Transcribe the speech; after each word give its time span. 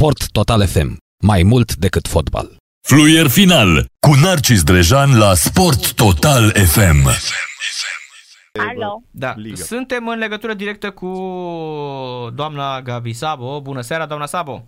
Sport 0.00 0.30
Total 0.30 0.66
FM. 0.66 0.96
Mai 1.22 1.42
mult 1.42 1.74
decât 1.74 2.08
fotbal. 2.08 2.56
Fluier 2.88 3.28
final 3.28 3.86
cu 4.06 4.14
Narcis 4.22 4.62
Drejan 4.62 5.18
la 5.18 5.34
Sport 5.34 5.92
Total 5.94 6.50
FM. 6.50 7.08
Alo. 8.68 9.02
Da. 9.10 9.32
Ligă. 9.36 9.62
Suntem 9.62 10.08
în 10.08 10.18
legătură 10.18 10.54
directă 10.54 10.90
cu 10.90 11.08
doamna 12.34 12.80
Gabi 12.82 13.12
Sabo. 13.12 13.60
Bună 13.60 13.80
seara, 13.80 14.06
doamna 14.06 14.26
Sabo. 14.26 14.64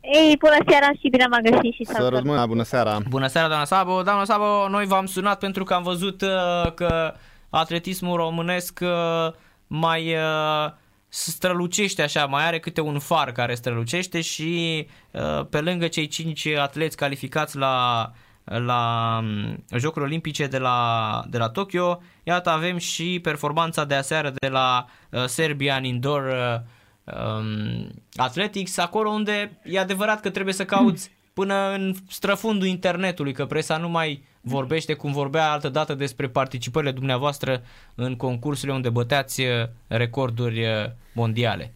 Ei, 0.00 0.36
bună 0.38 0.56
seara 0.68 0.90
și 1.00 1.08
bine 1.10 1.26
m-am 1.26 1.40
găsit 1.42 1.74
și 1.74 1.84
Să 1.84 1.92
salut. 1.96 2.12
rămână, 2.12 2.46
bună 2.46 2.62
seara! 2.62 2.98
Bună 3.08 3.26
seara, 3.26 3.46
doamna 3.46 3.64
Sabo. 3.66 4.02
Doamna 4.02 4.24
Sabo, 4.24 4.68
noi 4.68 4.86
v-am 4.86 5.06
sunat 5.06 5.38
pentru 5.38 5.64
că 5.64 5.74
am 5.74 5.82
văzut 5.82 6.22
uh, 6.22 6.72
că 6.74 7.14
atletismul 7.50 8.16
românesc 8.16 8.78
uh, 8.82 9.32
mai 9.66 10.14
uh, 10.14 10.72
strălucește 11.14 12.02
așa, 12.02 12.26
mai 12.26 12.46
are 12.46 12.58
câte 12.58 12.80
un 12.80 12.98
far 12.98 13.32
care 13.32 13.54
strălucește 13.54 14.20
și 14.20 14.86
uh, 15.10 15.46
pe 15.50 15.60
lângă 15.60 15.88
cei 15.88 16.06
cinci 16.06 16.46
atleți 16.46 16.96
calificați 16.96 17.56
la 17.56 18.10
la 18.44 19.18
um, 19.22 19.64
Jocurile 19.78 20.04
Olimpice 20.10 20.46
de 20.46 20.58
la, 20.58 21.22
de 21.28 21.38
la 21.38 21.48
Tokyo. 21.48 22.02
Iată, 22.22 22.50
avem 22.50 22.76
și 22.78 23.18
performanța 23.22 23.84
de 23.84 23.94
aseară 23.94 24.30
de 24.30 24.48
la 24.48 24.86
uh, 25.10 25.24
Serbian 25.24 25.84
Indoor 25.84 26.22
uh, 26.22 27.14
um, 27.14 27.88
Athletics, 28.16 28.78
acolo 28.78 29.10
unde 29.10 29.60
e 29.64 29.78
adevărat 29.78 30.20
că 30.20 30.30
trebuie 30.30 30.54
să 30.54 30.64
cauți 30.64 31.10
până 31.32 31.72
în 31.72 31.94
străfundul 32.08 32.66
internetului, 32.66 33.32
că 33.32 33.46
presa 33.46 33.76
nu 33.76 33.88
mai 33.88 34.24
vorbește 34.44 34.94
cum 34.94 35.12
vorbea 35.12 35.50
altă 35.50 35.68
dată 35.68 35.94
despre 35.94 36.28
participările 36.28 36.92
dumneavoastră 36.92 37.60
în 37.94 38.16
concursurile 38.16 38.76
unde 38.76 38.90
băteați 38.90 39.40
uh, 39.40 39.46
recorduri 39.88 40.60
uh, 40.60 40.84
mondiale. 41.14 41.72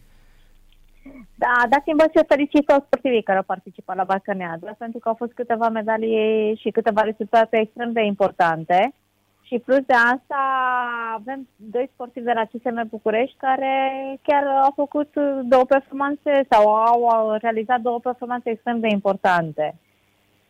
Da, 1.35 1.53
dați-mi 1.69 1.97
voi 1.97 2.11
să 2.13 2.25
felicit 2.27 2.65
toți 2.65 2.85
sportivii 2.85 3.23
care 3.23 3.37
au 3.37 3.43
participat 3.43 3.95
la 3.95 4.03
Balcaneadă, 4.03 4.75
pentru 4.77 4.99
că 4.99 5.09
au 5.09 5.15
fost 5.15 5.31
câteva 5.31 5.69
medalii 5.69 6.55
și 6.61 6.69
câteva 6.69 7.01
rezultate 7.01 7.57
extrem 7.57 7.91
de 7.91 8.01
importante. 8.03 8.93
Și 9.41 9.59
plus 9.59 9.83
de 9.85 9.93
asta 9.93 10.41
avem 11.13 11.47
doi 11.55 11.89
sportivi 11.93 12.25
de 12.25 12.31
la 12.31 12.45
CSM 12.45 12.87
București 12.89 13.37
care 13.37 13.73
chiar 14.21 14.43
au 14.63 14.71
făcut 14.75 15.09
două 15.43 15.65
performanțe 15.65 16.45
sau 16.49 16.75
au 16.75 17.37
realizat 17.41 17.79
două 17.79 17.99
performanțe 17.99 18.49
extrem 18.49 18.79
de 18.79 18.87
importante. 18.91 19.75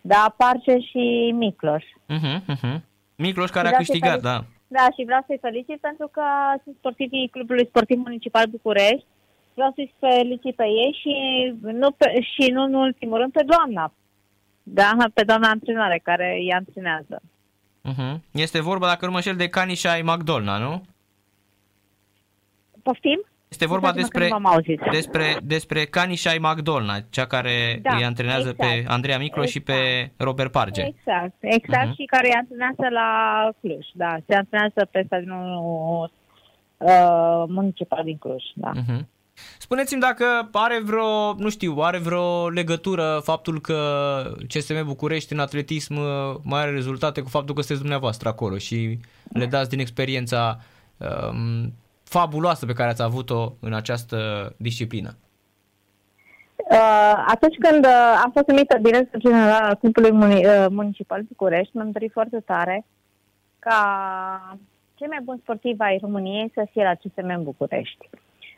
Da, 0.01 0.33
Parce 0.37 0.79
și 0.79 1.31
Micloș. 1.35 1.83
Uh-huh, 1.83 2.39
uh-huh. 2.55 2.79
Micloș 3.15 3.49
care 3.49 3.67
a 3.67 3.69
Vreau 3.69 3.83
să-i 3.83 3.99
câștigat, 3.99 4.21
felicit. 4.21 4.29
da. 4.29 4.43
Da, 4.67 4.87
și 4.95 5.03
vreau 5.05 5.23
să-i 5.25 5.37
felicit 5.41 5.79
pentru 5.79 6.07
că 6.07 6.23
sunt 6.63 6.75
sportivii 6.77 7.29
Clubului 7.31 7.65
Sportiv 7.67 7.97
Municipal 7.97 8.45
București. 8.49 9.05
Vreau 9.53 9.71
să-i 9.75 9.93
felicit 9.99 10.55
pe 10.55 10.63
ei 10.63 10.97
și 11.01 11.13
nu, 11.61 11.91
pe, 11.91 12.21
și 12.21 12.51
nu 12.51 12.63
în 12.63 12.73
ultimul 12.73 13.17
rând 13.17 13.31
pe 13.31 13.43
doamna. 13.43 13.93
Da, 14.63 14.95
pe 15.13 15.23
doamna 15.23 15.49
antrenoare 15.49 15.99
care 16.03 16.37
îi 16.39 16.53
antrenează. 16.53 17.21
Uh-huh. 17.89 18.19
Este 18.31 18.61
vorba, 18.61 18.87
dacă 18.87 19.05
nu 19.05 19.11
mă 19.11 19.17
înșel, 19.17 19.35
de 19.35 19.49
Canișai 19.49 20.01
Magdolna, 20.01 20.57
nu? 20.57 20.83
Poftim? 22.83 23.25
Este 23.49 23.65
vorba 23.67 23.87
Scuzați-mă 23.87 24.09
că 24.11 24.19
despre, 24.19 24.37
nu 24.37 24.43
v-am 24.43 24.53
auzit. 24.53 24.79
despre, 24.91 25.37
despre 25.43 25.85
Canișai 25.85 26.37
Magdolna, 26.37 26.97
cea 27.09 27.25
care 27.25 27.79
Da, 27.81 27.95
îi 27.95 28.05
antrenează 28.05 28.53
pe 28.53 28.65
exact. 28.65 28.89
Andreea 28.93 29.17
Miclo 29.17 29.45
și 29.45 29.59
pe 29.59 30.11
Robert 30.17 30.51
Parge. 30.51 30.81
Exact, 30.81 31.33
exact 31.39 31.85
Mhm. 31.85 31.93
și 31.95 32.05
care 32.05 32.27
îi 32.27 32.33
antrenează 32.33 32.87
la 32.93 33.07
Cluj. 33.61 33.85
Da, 33.93 34.17
se 34.27 34.35
antrenează 34.35 34.87
pe 34.91 35.03
stadionul 35.05 36.11
uh, 36.77 37.43
municipal 37.47 38.03
din 38.03 38.17
Cluj. 38.17 38.43
Da. 38.55 38.71
Uh-huh. 38.75 39.05
Spuneți-mi 39.57 40.01
dacă 40.01 40.49
are 40.51 40.79
vreo, 40.83 41.33
nu 41.33 41.49
știu, 41.49 41.75
are 41.79 41.97
vreo 41.97 42.49
legătură 42.49 43.19
faptul 43.23 43.61
că 43.61 43.77
CSM 44.47 44.85
București 44.85 45.33
în 45.33 45.39
atletism 45.39 45.95
uh, 45.95 46.35
mai 46.43 46.61
are 46.61 46.71
rezultate 46.71 47.21
cu 47.21 47.29
faptul 47.29 47.55
că 47.55 47.59
sunteți 47.61 47.81
dumneavoastră 47.81 48.29
acolo 48.29 48.57
și 48.57 48.99
le 49.33 49.45
dați 49.45 49.69
din 49.69 49.79
experiența 49.79 50.59
um, 50.97 51.73
fabuloasă 52.09 52.65
pe 52.65 52.73
care 52.73 52.89
ați 52.89 53.01
avut-o 53.01 53.53
în 53.59 53.73
această 53.73 54.17
disciplină. 54.57 55.17
Uh, 56.71 57.23
atunci 57.27 57.55
când 57.59 57.85
uh, 57.85 58.21
am 58.23 58.31
fost 58.31 58.47
numită 58.47 58.77
director 58.81 59.19
general 59.19 59.63
al 59.63 59.75
Clubului 59.75 60.11
Muni- 60.11 60.45
uh, 60.45 60.65
Municipal 60.69 61.21
București, 61.27 61.75
mi-am 61.75 61.91
dorit 61.91 62.11
foarte 62.11 62.39
tare 62.39 62.85
ca 63.59 64.57
cei 64.95 65.07
mai 65.07 65.19
buni 65.23 65.39
sportivi 65.43 65.81
ai 65.81 65.97
României 66.01 66.51
să 66.53 66.67
fie 66.71 66.83
la 66.83 66.95
CSM 66.95 67.27
în 67.37 67.43
București. 67.43 68.09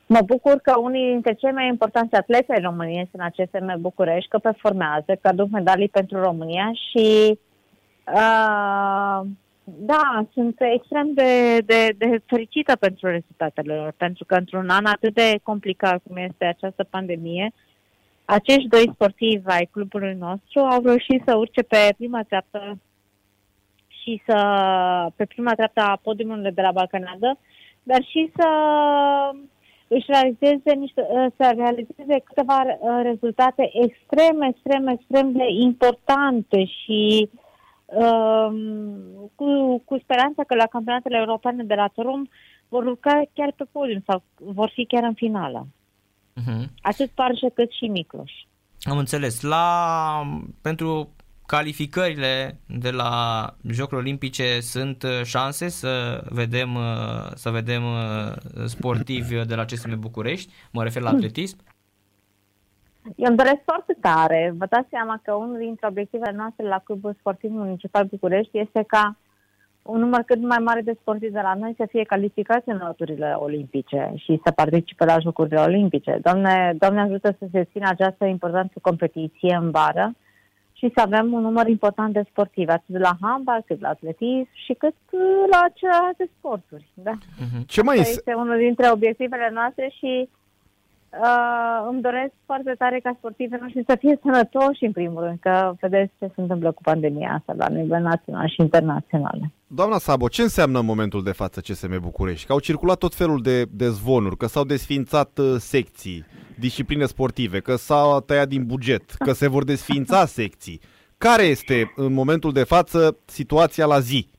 Mă 0.06 0.22
bucur 0.26 0.56
că 0.58 0.80
unii 0.80 1.12
dintre 1.12 1.34
cei 1.34 1.52
mai 1.52 1.68
importanți 1.68 2.16
atleti 2.16 2.52
ai 2.52 2.62
României 2.62 3.10
sunt 3.12 3.22
la 3.22 3.44
CSM 3.44 3.82
București, 3.82 4.30
că 4.30 4.38
performează, 4.38 5.16
că 5.22 5.28
aduc 5.28 5.50
medalii 5.50 5.90
pentru 5.90 6.22
România 6.22 6.72
și 6.74 7.40
uh, 8.14 9.22
da, 9.64 10.26
sunt 10.34 10.56
extrem 10.60 11.14
de, 11.14 11.60
de, 11.66 11.94
de 11.98 12.22
fericită 12.26 12.76
pentru 12.76 13.08
rezultatele 13.08 13.76
lor, 13.76 13.94
pentru 13.98 14.26
că 14.26 14.36
într-un 14.36 14.70
an 14.70 14.86
atât 14.86 15.14
de 15.14 15.40
complicat 15.44 16.02
cum 16.08 16.16
este 16.16 16.46
această 16.46 16.84
pandemie, 16.84 17.52
acești 18.26 18.68
doi 18.68 18.90
sportivi 18.94 19.48
ai 19.48 19.70
clubului 19.72 20.14
nostru 20.14 20.60
au 20.60 20.82
reușit 20.84 21.24
să 21.26 21.36
urce 21.36 21.62
pe 21.62 21.94
prima 21.98 22.24
treaptă 22.24 22.78
și 23.88 24.22
să 24.26 24.38
pe 25.16 25.26
prima 25.26 25.54
treaptă 25.54 25.82
a 25.82 26.00
podiumului 26.04 26.52
de 26.52 26.62
la 26.62 26.72
Balcanadă, 26.72 27.38
dar 27.84 28.04
și 28.04 28.32
să 28.36 28.48
își 29.88 30.06
realizeze 30.08 30.72
niște, 30.78 31.02
să 31.38 31.54
realizeze 31.56 32.22
câteva 32.24 32.64
uh, 32.64 33.00
rezultate 33.04 33.70
extrem, 33.74 34.42
extrem, 34.42 34.88
extrem 34.88 35.32
de 35.32 35.46
importante 35.48 36.66
și 36.66 37.30
um, 37.30 37.41
cu, 39.36 39.80
cu 39.86 39.98
speranța 40.04 40.44
că 40.44 40.56
la 40.56 40.66
campionatele 40.66 41.18
europene 41.18 41.64
de 41.64 41.74
la 41.74 41.88
Torum 41.88 42.30
vor 42.68 42.86
urca 42.86 43.22
chiar 43.34 43.54
pe 43.56 43.64
podium 43.72 44.04
sau 44.06 44.24
vor 44.36 44.72
fi 44.74 44.86
chiar 44.86 45.04
în 45.04 45.14
finală. 45.14 45.68
Uh-huh. 46.42 46.66
Atât 46.82 47.10
Parșă 47.10 47.50
cât 47.54 47.72
și 47.72 47.86
Micloș. 47.86 48.32
Am 48.82 48.98
înțeles. 48.98 49.42
La, 49.42 49.68
pentru 50.62 51.10
calificările 51.46 52.60
de 52.66 52.92
la 52.92 53.46
Jocurile 53.68 54.02
Olimpice 54.02 54.60
sunt 54.60 55.04
uh, 55.04 55.22
șanse 55.24 55.70
să 55.70 56.24
vedem, 56.30 56.76
uh, 56.76 57.32
să 57.36 57.50
vedem 57.50 57.84
uh, 57.84 58.66
sportivi 58.66 59.46
de 59.46 59.56
la 59.56 59.66
CSM 59.66 60.00
București, 60.00 60.54
mă 60.72 60.84
refer 60.84 61.02
la 61.02 61.10
atletism. 61.10 61.58
Eu 63.16 63.28
îmi 63.28 63.38
doresc 63.38 63.62
foarte 63.64 63.96
tare. 64.00 64.54
Vă 64.58 64.66
dați 64.70 64.90
seama 64.90 65.20
că 65.24 65.34
unul 65.34 65.58
dintre 65.58 65.88
obiectivele 65.88 66.36
noastre 66.38 66.68
la 66.68 66.82
Clubul 66.84 67.16
Sportiv 67.20 67.52
Municipal 67.52 68.06
București 68.06 68.60
este 68.60 68.84
ca 68.88 69.16
un 69.82 70.00
număr 70.00 70.22
cât 70.22 70.42
mai 70.42 70.58
mare 70.58 70.82
de 70.82 70.98
sportivi 71.00 71.32
de 71.32 71.40
la 71.40 71.54
noi 71.54 71.74
să 71.78 71.86
fie 71.90 72.04
calificați 72.04 72.70
în 72.70 72.82
loturile 72.86 73.34
olimpice 73.38 74.12
și 74.16 74.42
să 74.44 74.52
participe 74.52 75.06
la 75.06 75.20
Jocurile 75.20 75.60
Olimpice. 75.60 76.20
Doamne, 76.22 76.76
Doamne 76.78 77.02
ajută 77.02 77.36
să 77.40 77.46
se 77.52 77.64
țină 77.72 77.88
această 77.90 78.26
importantă 78.26 78.74
competiție 78.82 79.56
în 79.62 79.72
vară 79.72 80.14
și 80.74 80.92
să 80.96 81.02
avem 81.02 81.34
un 81.34 81.42
număr 81.42 81.68
important 81.68 82.14
de 82.14 82.24
sportivi, 82.30 82.72
atât 82.72 83.00
la 83.00 83.18
handbal, 83.22 83.64
cât 83.66 83.82
la 83.82 83.90
atletism 83.90 84.50
și 84.66 84.74
cât 84.74 84.96
uh, 85.12 85.22
la 85.52 85.66
celelalte 85.74 86.30
sporturi. 86.38 86.88
Da. 86.94 87.12
Ce 87.68 87.82
mai 87.82 87.96
Asta 87.98 88.10
este? 88.10 88.24
este 88.30 88.42
unul 88.42 88.58
dintre 88.58 88.92
obiectivele 88.92 89.50
noastre 89.54 89.94
și 89.98 90.30
uh, 91.12 91.88
îmi 91.90 92.02
doresc 92.02 92.34
foarte 92.46 92.76
tare 92.78 93.00
ca 93.00 93.16
sportivii 93.18 93.58
noștri 93.62 93.84
să 93.88 93.96
fie 94.00 94.20
sănătoși 94.22 94.86
în 94.86 94.92
primul 94.92 95.24
rând, 95.24 95.38
că 95.40 95.74
vedeți 95.80 96.12
ce 96.20 96.26
se 96.36 96.42
întâmplă 96.42 96.72
cu 96.72 96.82
pandemia 96.82 97.34
asta 97.38 97.54
la 97.58 97.68
nivel 97.68 98.02
național 98.02 98.48
și 98.48 98.62
internațional. 98.62 99.40
Doamna 99.68 99.98
Sabo, 99.98 100.28
ce 100.28 100.42
înseamnă 100.42 100.80
în 100.80 100.86
momentul 100.86 101.24
de 101.24 101.32
față 101.32 101.60
CSM 101.60 102.02
București? 102.02 102.46
Că 102.46 102.52
au 102.52 102.60
circulat 102.60 102.98
tot 102.98 103.16
felul 103.16 103.42
de, 103.42 103.64
de 103.64 103.90
zvonuri, 103.90 104.38
că 104.38 104.46
s-au 104.46 104.64
desfințat 104.64 105.38
uh, 105.38 105.56
secții, 105.58 106.26
discipline 106.60 107.06
sportive, 107.06 107.60
că 107.60 107.76
s-au 107.76 108.20
tăiat 108.20 108.48
din 108.48 108.66
buget, 108.66 109.12
că 109.12 109.32
se 109.32 109.48
vor 109.48 109.64
desfința 109.64 110.26
secții. 110.26 110.82
Care 111.18 111.44
este 111.44 111.94
în 111.96 112.14
momentul 112.14 112.52
de 112.52 112.64
față 112.64 113.18
situația 113.26 113.86
la 113.86 114.00
zi? 114.00 114.30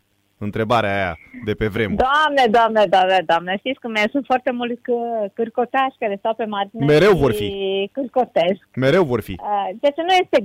Întrebarea 0.42 0.94
aia 0.94 1.18
de 1.44 1.54
pe 1.54 1.66
vremuri. 1.66 2.02
Doamne, 2.06 2.44
doamne, 2.56 2.84
doamne, 2.94 3.18
doamne, 3.26 3.56
știți 3.58 3.80
cum 3.80 3.94
e? 3.94 4.04
Sunt 4.10 4.24
foarte 4.26 4.50
mulți 4.50 4.82
că, 4.82 4.96
cârcotași 5.34 5.98
care 5.98 6.16
stau 6.18 6.34
pe 6.34 6.44
margine 6.44 6.84
Mereu 6.84 7.10
și 7.14 7.22
vor 7.24 7.32
fi. 7.32 7.48
cârcotesc. 7.92 8.62
Mereu 8.74 9.04
vor 9.04 9.20
fi. 9.20 9.34
Uh, 9.40 9.68
Deci 9.80 9.96
nu 10.08 10.14
este, 10.22 10.38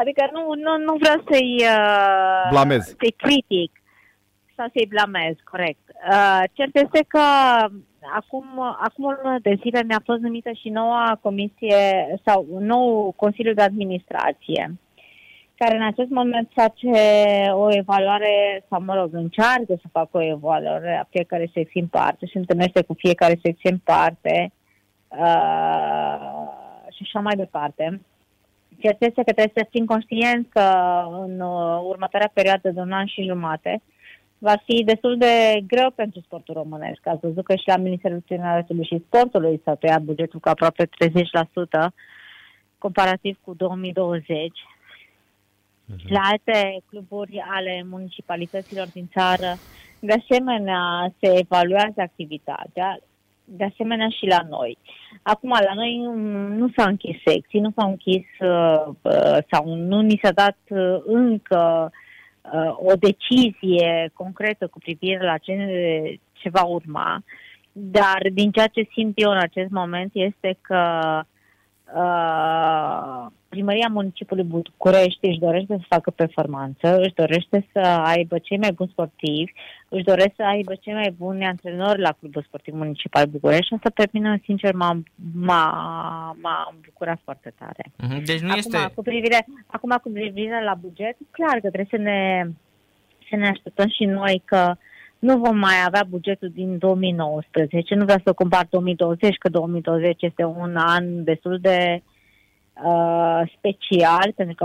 adică 0.00 0.22
nu, 0.32 0.40
nu, 0.64 0.72
nu 0.84 0.94
vreau 1.02 1.18
să-i, 1.30 1.54
uh, 1.60 2.50
Blamez. 2.50 2.84
să-i 3.00 3.14
critic 3.24 3.72
sau 4.56 4.66
să-i 4.72 4.86
blamez, 4.94 5.34
corect. 5.44 5.84
Uh, 6.10 6.42
cert 6.52 6.74
este 6.76 7.04
că 7.08 7.24
acum, 8.20 8.46
acum 8.80 9.04
o 9.04 9.10
lună 9.22 9.38
de 9.42 9.58
zile 9.62 9.80
ne-a 9.80 10.02
fost 10.04 10.20
numită 10.20 10.50
și 10.60 10.68
noua 10.68 11.18
comisie 11.22 11.80
sau 12.24 12.46
nou 12.60 13.12
Consiliu 13.16 13.52
de 13.54 13.62
Administrație 13.62 14.74
care 15.56 15.76
în 15.76 15.82
acest 15.82 16.10
moment 16.10 16.48
face 16.54 16.90
o 17.50 17.74
evaluare, 17.74 18.64
sau 18.68 18.82
mă 18.82 18.94
rog, 18.94 19.14
încearcă 19.14 19.74
să 19.80 19.88
facă 19.92 20.16
o 20.16 20.22
evaluare 20.22 20.96
a 20.96 21.06
fiecare 21.10 21.50
secție 21.52 21.80
în 21.80 21.86
parte, 21.86 22.26
se 22.32 22.38
întâlnește 22.38 22.82
cu 22.82 22.94
fiecare 22.94 23.38
secție 23.42 23.70
în 23.70 23.78
parte 23.78 24.52
uh, 25.08 26.54
și 26.90 27.02
așa 27.02 27.20
mai 27.20 27.36
departe. 27.36 28.00
Cert 28.80 29.02
este 29.02 29.22
că 29.22 29.32
trebuie 29.32 29.52
să 29.56 29.66
fim 29.70 29.84
conștienți 29.84 30.48
că 30.48 30.66
în 31.20 31.40
uh, 31.40 31.80
următoarea 31.88 32.30
perioadă 32.32 32.70
de 32.70 32.80
un 32.80 32.92
an 32.92 33.06
și 33.06 33.26
jumate 33.26 33.82
va 34.38 34.56
fi 34.64 34.84
destul 34.84 35.18
de 35.18 35.60
greu 35.66 35.90
pentru 35.90 36.20
sportul 36.20 36.54
românesc. 36.54 37.00
Ați 37.04 37.20
văzut 37.20 37.44
că 37.44 37.54
și 37.54 37.68
la 37.68 37.76
Ministerul 37.76 38.22
Tineretului 38.26 38.84
și 38.84 39.02
Sportului 39.06 39.60
s-a 39.64 39.74
tăiat 39.74 40.02
bugetul 40.02 40.40
cu 40.40 40.48
aproape 40.48 40.84
30% 40.84 40.88
comparativ 42.78 43.38
cu 43.44 43.54
2020. 43.54 44.52
Uh-huh. 45.92 46.08
La 46.08 46.20
alte 46.20 46.82
cluburi 46.86 47.44
ale 47.48 47.84
municipalităților 47.90 48.86
din 48.92 49.08
țară, 49.12 49.56
de 49.98 50.12
asemenea, 50.12 51.12
se 51.20 51.38
evaluează 51.38 51.94
activitatea 51.96 52.98
de 53.44 53.64
asemenea 53.64 54.08
și 54.08 54.26
la 54.26 54.40
noi. 54.48 54.78
Acum, 55.22 55.50
la 55.50 55.74
noi 55.74 55.96
nu 56.56 56.68
s-au 56.76 56.86
închis 56.86 57.16
secții, 57.24 57.60
nu 57.60 57.72
s-au 57.76 57.88
închis 57.88 58.26
uh, 58.40 58.94
uh, 59.02 59.38
sau 59.50 59.74
nu 59.74 60.00
ni 60.00 60.20
s-a 60.22 60.30
dat 60.30 60.58
uh, 60.68 60.96
încă 61.04 61.92
o 62.72 62.92
decizie 62.94 64.10
concretă 64.12 64.66
cu 64.66 64.78
privire 64.78 65.24
la 65.24 65.38
ce, 65.38 65.54
ce 66.32 66.48
va 66.48 66.62
urma, 66.62 67.22
dar 67.72 68.20
din 68.32 68.50
ceea 68.50 68.66
ce 68.66 68.88
simt 68.92 69.12
eu 69.14 69.30
în 69.30 69.38
acest 69.38 69.70
moment 69.70 70.10
este 70.12 70.58
că 70.60 71.20
uh, 71.94 73.26
Primăria 73.54 73.88
Municipiului 73.90 74.44
București 74.44 75.26
își 75.26 75.38
dorește 75.38 75.76
să 75.78 75.84
facă 75.88 76.10
performanță, 76.10 76.98
își 76.98 77.14
dorește 77.14 77.66
să 77.72 77.78
aibă 77.80 78.38
cei 78.38 78.58
mai 78.58 78.72
buni 78.72 78.90
sportivi, 78.92 79.52
își 79.88 80.04
dorește 80.04 80.34
să 80.36 80.42
aibă 80.42 80.74
cei 80.74 80.92
mai 80.92 81.14
buni 81.18 81.44
antrenori 81.44 82.00
la 82.00 82.12
Clubul 82.18 82.44
Sportiv 82.46 82.74
Municipal 82.74 83.26
București 83.26 83.66
și 83.66 83.74
asta 83.74 83.90
pe 83.94 84.08
mine, 84.12 84.40
sincer, 84.44 84.74
m-a, 84.74 85.02
m-a, 85.34 85.66
m-a 86.42 86.74
bucurat 86.84 87.20
foarte 87.24 87.52
tare. 87.58 87.84
Mhm, 87.96 88.24
deci 88.24 88.40
nu 88.40 88.48
acum, 88.48 88.58
este... 88.58 88.92
Cu 88.94 89.02
privire, 89.02 89.46
acum, 89.66 89.98
cu 90.02 90.10
privire 90.10 90.64
la 90.64 90.74
buget, 90.74 91.16
clar 91.30 91.54
că 91.60 91.68
trebuie 91.70 91.86
să 91.90 91.96
ne, 91.96 92.48
să 93.28 93.36
ne 93.36 93.48
așteptăm 93.48 93.88
și 93.88 94.04
noi 94.04 94.42
că 94.44 94.74
nu 95.18 95.38
vom 95.38 95.56
mai 95.58 95.76
avea 95.86 96.04
bugetul 96.08 96.50
din 96.54 96.78
2019. 96.78 97.94
Nu 97.94 98.04
vreau 98.04 98.20
să 98.24 98.32
compar 98.32 98.66
2020, 98.70 99.36
că 99.36 99.48
2020 99.48 100.22
este 100.22 100.44
un 100.44 100.76
an 100.76 101.24
destul 101.24 101.58
de 101.60 102.02
uh, 102.02 102.12
special, 103.56 104.32
pentru 104.36 104.54
că 104.54 104.64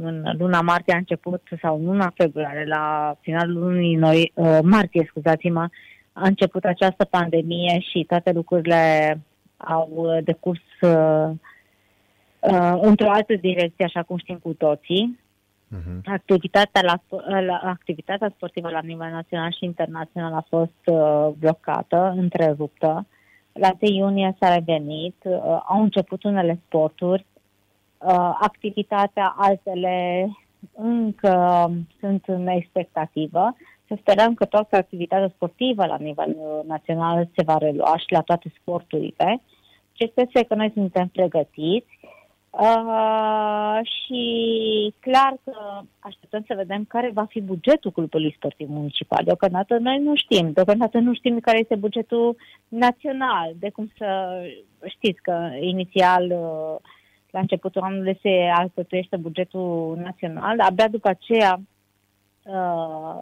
în 0.00 0.24
luna 0.38 0.60
martie 0.60 0.94
a 0.94 0.96
început, 0.96 1.42
sau 1.62 1.78
în 1.78 1.84
luna 1.84 2.12
februarie, 2.14 2.64
la 2.64 3.16
finalul 3.20 3.62
lunii 3.62 3.94
noi, 3.94 4.32
uh, 4.34 4.58
martie, 4.62 5.06
scuzați-mă, 5.08 5.68
a 6.12 6.26
început 6.26 6.64
această 6.64 7.04
pandemie 7.04 7.80
și 7.80 8.04
toate 8.08 8.32
lucrurile 8.32 9.20
au 9.56 10.18
decurs 10.24 10.60
uh, 10.80 11.30
uh, 12.40 12.78
într-o 12.80 13.10
altă 13.10 13.34
direcție, 13.34 13.84
așa 13.84 14.02
cum 14.02 14.16
știm 14.16 14.38
cu 14.42 14.52
toții. 14.52 15.18
Uh-huh. 15.74 16.00
Activitatea, 16.04 16.80
la, 16.82 17.00
la, 17.40 17.60
activitatea 17.64 18.32
sportivă 18.34 18.70
la 18.70 18.80
nivel 18.82 19.10
național 19.10 19.52
și 19.52 19.64
internațional 19.64 20.32
a 20.32 20.46
fost 20.48 20.80
uh, 20.84 21.28
blocată, 21.38 22.14
întreruptă. 22.16 23.06
La 23.52 23.76
1 23.80 23.92
iunie 23.92 24.36
s-a 24.40 24.54
revenit, 24.54 25.16
uh, 25.24 25.36
au 25.68 25.82
început 25.82 26.22
unele 26.22 26.60
sporturi, 26.66 27.26
uh, 28.06 28.38
activitatea 28.40 29.34
altele 29.36 30.28
încă 30.74 31.70
sunt 32.00 32.24
în 32.26 32.46
expectativă. 32.46 33.56
Să 33.86 33.96
sperăm 34.00 34.34
că 34.34 34.44
toată 34.44 34.76
activitatea 34.76 35.32
sportivă 35.34 35.86
la 35.86 35.96
nivel 35.96 36.36
uh, 36.38 36.60
național 36.66 37.28
se 37.36 37.42
va 37.44 37.58
relua 37.58 37.96
și 37.96 38.12
la 38.12 38.20
toate 38.20 38.52
sporturile. 38.60 39.42
Ce 39.92 40.12
este 40.14 40.44
că 40.44 40.54
noi 40.54 40.70
suntem 40.74 41.08
pregătiți 41.08 41.98
uh, 42.50 43.78
și 43.82 44.24
clar 45.00 45.36
că 45.44 45.80
așteptăm 45.98 46.44
să 46.46 46.54
vedem 46.56 46.84
care 46.84 47.10
va 47.14 47.24
fi 47.24 47.40
bugetul 47.40 47.90
clubului 47.90 48.34
sportiv 48.36 48.68
municipal. 48.68 49.24
Deocamdată 49.24 49.78
noi 49.78 49.98
nu 49.98 50.16
știm. 50.16 50.52
Deocamdată 50.52 50.98
nu 50.98 51.14
știm 51.14 51.40
care 51.40 51.58
este 51.58 51.74
bugetul 51.74 52.36
național. 52.68 53.52
De 53.58 53.70
cum 53.70 53.90
să 53.98 54.40
știți 54.86 55.22
că 55.22 55.50
inițial 55.60 56.30
uh, 56.30 56.76
la 57.36 57.42
începutul 57.42 57.82
anului 57.82 58.18
se 58.22 58.50
alcătuiește 58.54 59.16
bugetul 59.16 59.96
național, 60.02 60.60
abia 60.60 60.88
după 60.88 61.08
aceea 61.08 61.60
uh, 62.42 63.14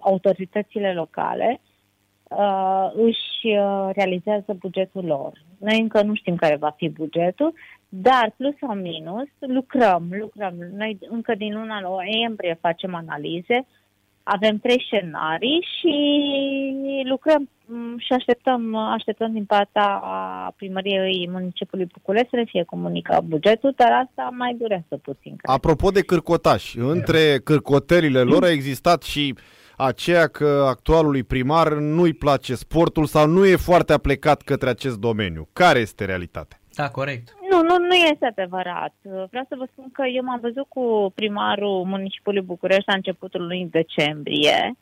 autoritățile 0.00 0.92
locale 0.92 1.60
uh, 2.22 2.90
își 2.94 3.56
uh, 3.56 3.88
realizează 3.92 4.56
bugetul 4.58 5.04
lor. 5.04 5.32
Noi 5.58 5.80
încă 5.80 6.02
nu 6.02 6.14
știm 6.14 6.36
care 6.36 6.56
va 6.56 6.70
fi 6.70 6.88
bugetul, 6.88 7.54
dar 7.88 8.34
plus 8.36 8.54
sau 8.60 8.74
minus 8.74 9.28
lucrăm, 9.38 10.08
lucrăm. 10.10 10.54
Noi 10.76 10.98
încă 11.08 11.34
din 11.34 11.52
luna 11.54 11.80
noiembrie 11.80 12.58
facem 12.60 12.94
analize, 12.94 13.66
avem 14.24 14.58
trei 14.58 14.84
scenarii 14.86 15.66
și 15.78 15.94
lucrăm 17.08 17.48
mm, 17.66 17.98
și 17.98 18.12
așteptăm, 18.12 18.74
așteptăm 18.74 19.32
din 19.32 19.44
partea 19.44 20.02
primăriei 20.56 21.28
municipiului 21.30 21.88
București 21.92 22.28
să 22.30 22.36
ne 22.36 22.44
fie 22.44 22.62
comunicat 22.62 23.22
bugetul, 23.22 23.72
dar 23.76 23.92
asta 23.92 24.28
mai 24.32 24.56
durează 24.58 24.96
puțin. 25.02 25.36
Apropo 25.42 25.90
de 25.90 26.00
cârcotași, 26.00 26.78
între 26.78 27.38
cârcotările 27.44 28.20
lor 28.20 28.44
a 28.44 28.50
existat 28.50 29.02
și 29.02 29.34
aceea 29.76 30.26
că 30.26 30.64
actualului 30.68 31.22
primar 31.22 31.72
nu-i 31.72 32.12
place 32.12 32.54
sportul 32.54 33.06
sau 33.06 33.26
nu 33.26 33.46
e 33.46 33.56
foarte 33.56 33.92
aplecat 33.92 34.42
către 34.42 34.68
acest 34.68 34.98
domeniu. 34.98 35.48
Care 35.52 35.78
este 35.78 36.04
realitatea? 36.04 36.58
Da, 36.74 36.88
corect. 36.88 37.34
Nu, 37.54 37.62
nu, 37.62 37.78
nu 37.78 37.94
este 37.94 38.26
adevărat. 38.26 38.92
Vreau 39.02 39.44
să 39.48 39.54
vă 39.58 39.66
spun 39.72 39.90
că 39.92 40.06
eu 40.06 40.22
m-am 40.22 40.40
văzut 40.40 40.66
cu 40.68 41.12
primarul 41.14 41.84
Municipului 41.84 42.40
București 42.40 42.84
la 42.86 42.94
începutul 42.94 43.40
lunii 43.40 43.68
decembrie, 43.70 44.76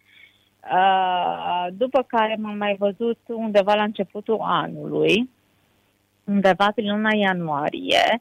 după 1.72 2.04
care 2.06 2.36
m-am 2.40 2.56
mai 2.56 2.76
văzut 2.78 3.19
undeva 3.26 3.74
la 3.74 3.82
începutul 3.82 4.38
anului, 4.40 5.30
undeva 6.24 6.72
prin 6.74 6.90
luna 6.90 7.14
ianuarie. 7.14 8.20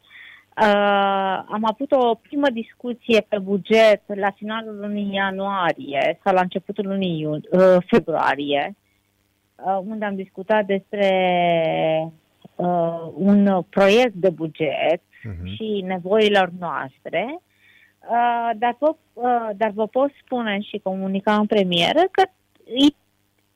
am 1.48 1.62
avut 1.64 1.92
o 1.92 2.16
primă 2.16 2.50
discuție 2.50 3.26
pe 3.28 3.38
buget 3.40 4.02
la 4.06 4.32
finalul 4.32 4.80
lunii 4.80 5.14
ianuarie 5.14 6.20
sau 6.24 6.34
la 6.34 6.42
începutul 6.42 6.88
lunii 6.88 7.40
februarie, 7.86 8.76
unde 9.84 10.06
am 10.06 10.16
discutat 10.16 10.66
despre 10.66 11.08
uh, 12.62 13.12
un 13.14 13.64
proiect 13.70 14.14
de 14.14 14.30
buget 14.30 15.02
uh-huh. 15.02 15.56
și 15.56 15.84
nevoilor 15.86 16.52
noastre, 16.60 17.42
uh, 18.00 18.50
dar, 18.56 18.76
vă, 18.80 18.96
uh, 19.14 19.50
dar 19.56 19.72
vă 19.74 19.88
pot 19.88 20.12
spune 20.26 20.60
și 20.62 20.80
comunica 20.84 21.36
în 21.36 21.46
premieră 21.46 22.02
că 22.12 22.24
îi, 22.66 22.96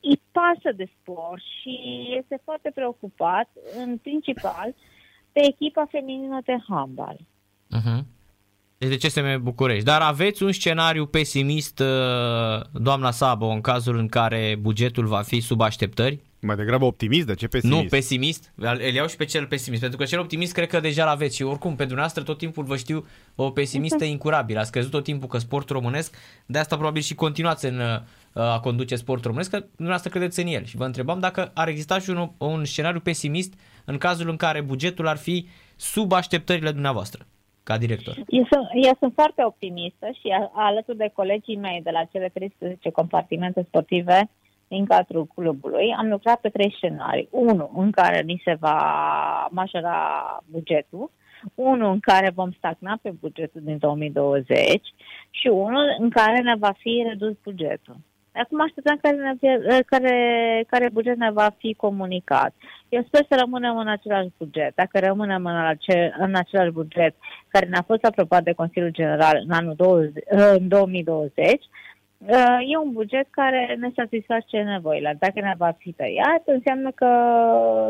îi 0.02 0.22
pasă 0.32 0.76
de 0.76 0.90
sport 1.02 1.42
și 1.62 1.80
este 2.20 2.42
foarte 2.44 2.72
preocupat, 2.76 3.50
în 3.78 3.98
principal, 3.98 4.76
pe 5.32 5.46
echipa 5.46 5.88
feminină 5.92 6.40
de 6.46 6.56
handbal. 6.68 7.18
Uh-huh. 7.78 8.04
Deci 8.78 8.90
de 8.90 9.08
CSM 9.08 9.44
București. 9.44 9.84
Dar 9.84 10.02
aveți 10.02 10.44
un 10.44 10.52
scenariu 10.52 11.06
pesimist, 11.06 11.80
uh, 11.80 12.62
doamna 12.74 13.12
Sabo, 13.12 13.46
în 13.46 13.62
cazul 13.62 13.98
în 13.98 14.08
care 14.08 14.58
bugetul 14.60 15.06
va 15.06 15.22
fi 15.22 15.40
sub 15.40 15.62
așteptări? 15.62 16.20
Mai 16.46 16.56
degrabă 16.56 16.86
optimist, 16.86 17.28
de 17.28 17.36
ce 17.36 17.48
pesimist? 17.48 17.82
Nu, 17.82 17.88
pesimist. 17.90 18.54
Îl 18.56 18.94
iau 18.94 19.08
și 19.08 19.16
pe 19.16 19.26
cel 19.26 19.46
pesimist, 19.46 19.82
pentru 19.82 20.00
că 20.00 20.06
cel 20.06 20.20
optimist 20.20 20.54
cred 20.54 20.68
că 20.68 20.80
deja 20.80 21.06
l-aveți 21.06 21.36
și 21.36 21.44
oricum, 21.44 21.70
pentru 21.70 21.86
dumneavoastră 21.86 22.24
tot 22.24 22.38
timpul 22.38 22.64
vă 22.64 22.76
știu 22.78 23.06
o 23.36 23.50
pesimistă 23.50 24.04
incurabilă. 24.04 24.60
Ați 24.60 24.72
crezut 24.72 24.92
tot 24.92 25.04
timpul 25.04 25.28
că 25.28 25.38
sportul 25.38 25.76
românesc, 25.76 26.16
de 26.46 26.58
asta 26.58 26.76
probabil 26.76 27.02
și 27.02 27.16
continuați 27.16 27.66
în 27.66 27.80
uh, 27.80 28.42
a 28.42 28.60
conduce 28.60 28.96
sportul 28.96 29.26
românesc, 29.26 29.50
că 29.50 29.58
dumneavoastră 29.58 30.10
credeți 30.10 30.40
în 30.40 30.48
el. 30.48 30.64
Și 30.64 30.78
vă 30.78 30.86
întrebam 30.86 31.20
dacă 31.20 31.52
ar 31.54 31.68
exista 31.68 32.00
și 32.00 32.10
un, 32.10 32.30
un 32.38 32.66
scenariu 32.66 33.00
pesimist 33.00 33.54
în 33.86 33.98
cazul 33.98 34.30
în 34.30 34.36
care 34.36 34.62
bugetul 34.62 35.08
ar 35.08 35.18
fi 35.18 35.48
sub 35.76 36.12
așteptările 36.12 36.72
dumneavoastră 36.72 37.26
ca 37.64 37.78
director? 37.78 38.16
Eu 38.28 38.48
sunt, 38.52 38.68
eu 38.86 38.96
sunt 39.00 39.14
foarte 39.14 39.44
optimistă 39.46 40.08
și 40.20 40.28
alături 40.54 40.98
de 40.98 41.12
colegii 41.14 41.56
mei 41.56 41.82
de 41.84 41.90
la 41.90 42.04
cele 42.12 42.30
13 42.34 42.90
compartimente 42.90 43.66
sportive 43.68 44.30
din 44.68 44.86
cadrul 44.86 45.26
clubului, 45.36 45.96
am 45.98 46.10
lucrat 46.10 46.40
pe 46.40 46.50
trei 46.50 46.74
scenarii. 46.78 47.28
Unul 47.32 47.72
în 47.76 47.92
care 47.92 48.22
ni 48.22 48.42
se 48.44 48.58
va 48.60 48.78
majora 49.52 50.00
bugetul, 50.52 51.12
unul 51.56 51.92
în 51.92 52.00
care 52.00 52.32
vom 52.36 52.52
stagna 52.52 53.00
pe 53.02 53.14
bugetul 53.20 53.62
din 53.64 53.78
2020 53.78 54.82
și 55.30 55.48
unul 55.48 55.96
în 56.00 56.10
care 56.10 56.42
ne 56.42 56.56
va 56.56 56.74
fi 56.78 57.04
redus 57.08 57.34
bugetul. 57.44 57.96
Acum 58.34 58.62
așteptăm 58.62 58.98
care, 59.02 59.16
ne 59.16 59.34
fie, 59.40 59.84
care, 59.86 60.64
care 60.68 60.90
buget 60.94 61.18
ne 61.18 61.32
va 61.32 61.50
fi 61.58 61.74
comunicat. 61.74 62.54
Eu 62.90 63.04
sper 63.08 63.26
să 63.30 63.36
rămânem 63.40 63.78
în 63.78 63.88
același 63.88 64.30
buget. 64.38 64.76
Dacă 64.76 65.00
rămânem 65.00 65.46
în, 65.46 65.56
ace, 65.56 66.16
în 66.18 66.36
același 66.36 66.72
buget 66.72 67.16
care 67.48 67.66
ne-a 67.66 67.84
fost 67.88 68.04
aprobat 68.04 68.44
de 68.44 68.52
Consiliul 68.52 68.92
General 68.92 69.44
în 69.46 69.52
anul 69.52 69.74
20, 69.76 70.24
în 70.30 70.68
2020, 70.68 71.36
Uh, 71.44 71.60
e 72.72 72.78
un 72.78 72.92
buget 72.92 73.28
care 73.32 73.76
ne 73.80 73.90
satisface 73.96 74.58
nevoile. 74.58 75.16
Dacă 75.20 75.40
ne 75.40 75.54
va 75.58 75.72
fi 75.78 75.92
tăiat, 75.92 76.44
înseamnă 76.46 76.92
că 76.92 77.10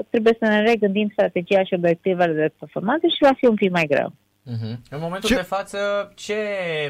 trebuie 0.10 0.36
să 0.39 0.46
ne 0.48 0.62
regândim 0.62 1.10
strategia 1.12 1.63
și 1.63 1.74
obiectivele 1.74 2.34
de 2.34 2.54
performanță 2.60 3.08
și 3.08 3.18
va 3.20 3.34
fi 3.38 3.46
un 3.46 3.56
pic 3.56 3.72
mai 3.72 3.86
greu. 3.86 4.13
Uh-huh. 4.46 4.75
În 4.89 5.00
momentul 5.00 5.30
Ce- 5.30 5.36
de 5.36 5.42
față, 5.42 5.77
ce 6.15 6.36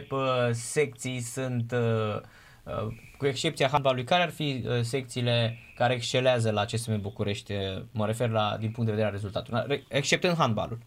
pă, 0.08 0.50
secții 0.52 1.20
sunt, 1.20 1.72
uh, 1.72 2.22
uh, 2.64 2.94
cu 3.18 3.25
excepția 3.25 3.68
handbalului, 3.72 4.04
care 4.06 4.24
ar 4.24 4.30
fi 4.30 4.64
uh, 4.66 4.80
secțiile 4.82 5.58
care 5.75 5.94
excelează 5.94 6.52
la 6.52 6.66
CSM 6.66 7.02
București? 7.02 7.52
Uh, 7.54 7.60
Mă 7.92 8.06
refer 8.06 8.30
la 8.30 8.56
din 8.60 8.72
punct 8.72 8.86
de 8.86 8.92
vedere 8.92 9.06
al 9.06 9.12
rezultatului, 9.12 9.62
Re- 9.68 9.84
exceptând 9.90 10.36
handbalul. 10.38 10.78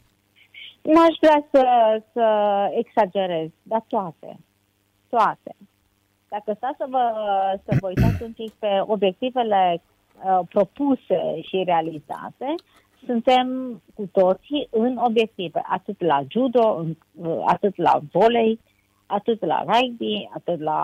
N-aș 0.83 1.17
vrea 1.21 1.47
să, 1.53 1.63
să 2.13 2.27
exagerez, 2.79 3.49
dar 3.63 3.85
toate. 3.89 4.39
Toate. 5.09 5.57
Dacă 6.29 6.53
stați 6.57 6.77
să 6.77 6.87
vă, 6.89 7.05
să 7.65 7.77
vă 7.81 7.87
uitați 7.87 8.23
un 8.23 8.33
pic 8.33 8.53
pe 8.53 8.83
obiectivele 8.87 9.81
uh, 10.25 10.41
propuse 10.49 11.41
și 11.41 11.63
realizate, 11.65 12.55
suntem 13.07 13.47
cu 13.95 14.09
toții 14.13 14.69
în 14.71 14.97
obiective, 14.97 15.63
atât 15.69 16.03
la 16.03 16.21
judo, 16.29 16.77
în, 16.77 16.97
uh, 17.29 17.43
atât 17.47 17.77
la 17.77 18.01
volei, 18.13 18.61
atât 19.07 19.45
la 19.45 19.65
rugby, 19.67 20.29
atât 20.35 20.61
la 20.61 20.83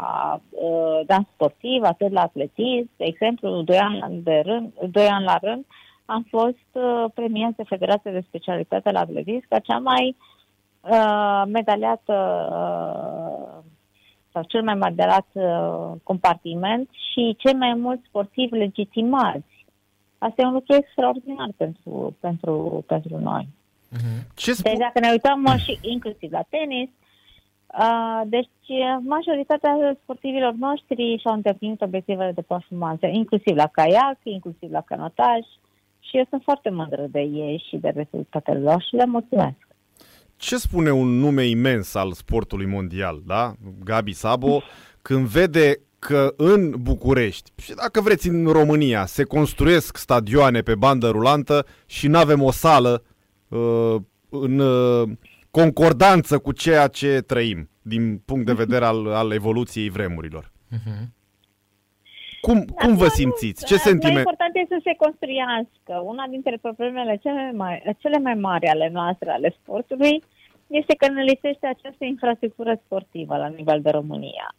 uh, 0.50 1.00
dans 1.06 1.26
sportiv, 1.34 1.82
atât 1.82 2.12
la 2.12 2.20
atletism. 2.20 2.90
De 2.96 3.04
exemplu, 3.04 3.62
doi 3.62 3.78
ani, 3.78 4.22
de 4.22 4.42
rând, 4.44 4.72
doi 4.90 5.06
ani 5.06 5.24
la 5.24 5.38
rând 5.42 5.64
am 6.04 6.26
fost 6.28 6.68
uh, 6.72 7.04
premiat 7.14 7.52
de 7.56 7.62
Federația 7.62 8.10
de 8.10 8.24
Specialitate 8.26 8.90
la 8.90 9.00
atletism 9.00 9.46
ca 9.48 9.58
cea 9.58 9.78
mai 9.78 10.16
uh, 10.80 11.42
medaliată 11.46 12.14
uh, 12.52 13.33
sau 14.34 14.42
cel 14.42 14.62
mai 14.62 14.74
medaliat 14.74 15.26
uh, 15.32 15.92
compartiment 16.02 16.88
și 17.10 17.36
cei 17.38 17.54
mai 17.54 17.74
mulți 17.74 18.06
sportivi 18.08 18.56
legitimați. 18.56 19.66
Asta 20.18 20.42
e 20.42 20.46
un 20.46 20.52
lucru 20.52 20.74
extraordinar 20.74 21.48
pentru, 21.56 22.16
pentru, 22.20 22.84
pentru 22.86 23.18
noi. 23.18 23.48
Ce 24.34 24.50
Deci 24.50 24.56
spun? 24.56 24.78
dacă 24.78 24.98
ne 24.98 25.10
uităm 25.10 25.40
mă, 25.40 25.56
și 25.56 25.78
inclusiv 25.80 26.32
la 26.32 26.44
tenis, 26.48 26.88
uh, 27.78 28.20
deci 28.26 28.66
uh, 28.66 28.96
majoritatea 29.00 29.96
sportivilor 30.02 30.52
noștri 30.52 31.18
și-au 31.20 31.34
îndeplinit 31.34 31.80
obiectivele 31.80 32.32
de 32.32 32.42
performanță, 32.42 33.06
inclusiv 33.06 33.56
la 33.56 33.66
caiac, 33.66 34.18
inclusiv 34.22 34.70
la 34.70 34.80
canotaj 34.80 35.40
și 36.00 36.16
eu 36.16 36.26
sunt 36.28 36.42
foarte 36.42 36.70
mândră 36.70 37.06
de 37.10 37.20
ei 37.20 37.64
și 37.68 37.76
de 37.76 37.88
rezultatele 37.88 38.58
lor 38.58 38.82
și 38.82 38.94
le 38.94 39.04
mulțumesc. 39.04 39.63
Ce 40.36 40.56
spune 40.56 40.90
un 40.90 41.18
nume 41.18 41.46
imens 41.46 41.94
al 41.94 42.12
sportului 42.12 42.66
mondial, 42.66 43.22
da? 43.26 43.54
Gabi 43.84 44.12
Sabo, 44.12 44.62
când 45.02 45.26
vede 45.26 45.80
că 45.98 46.34
în 46.36 46.74
București, 46.80 47.50
și 47.56 47.74
dacă 47.74 48.00
vreți 48.00 48.28
în 48.28 48.46
România, 48.46 49.06
se 49.06 49.22
construiesc 49.22 49.96
stadioane 49.96 50.60
pe 50.60 50.74
bandă 50.74 51.08
rulantă 51.08 51.66
și 51.86 52.08
nu 52.08 52.18
avem 52.18 52.42
o 52.42 52.50
sală 52.50 53.02
uh, 53.48 53.96
în 54.28 54.58
uh, 54.58 55.08
concordanță 55.50 56.38
cu 56.38 56.52
ceea 56.52 56.86
ce 56.86 57.20
trăim 57.26 57.70
din 57.82 58.22
punct 58.24 58.46
de 58.46 58.52
vedere 58.52 58.84
al, 58.84 59.06
al 59.06 59.32
evoluției 59.32 59.88
vremurilor. 59.90 60.52
Cum, 62.46 62.64
cum 62.64 62.96
vă 62.96 63.08
simțiți? 63.08 63.64
Ce 63.64 63.74
Mai 63.74 63.86
sentiment? 63.88 64.18
important 64.26 64.54
este 64.54 64.74
să 64.74 64.80
se 64.84 64.94
construiască. 65.04 65.92
Una 66.12 66.26
dintre 66.34 66.56
problemele 66.62 67.14
cele 67.22 67.52
mai, 67.52 67.82
cele 67.98 68.18
mai 68.18 68.34
mari 68.34 68.66
ale 68.66 68.88
noastre, 68.92 69.30
ale 69.30 69.54
sportului, 69.60 70.22
este 70.66 70.94
că 70.96 71.06
ne 71.08 71.22
lipsește 71.22 71.66
această 71.66 72.04
infrastructură 72.04 72.80
sportivă 72.84 73.36
la 73.36 73.46
nivel 73.46 73.80
de 73.80 73.90
România. 73.90 74.54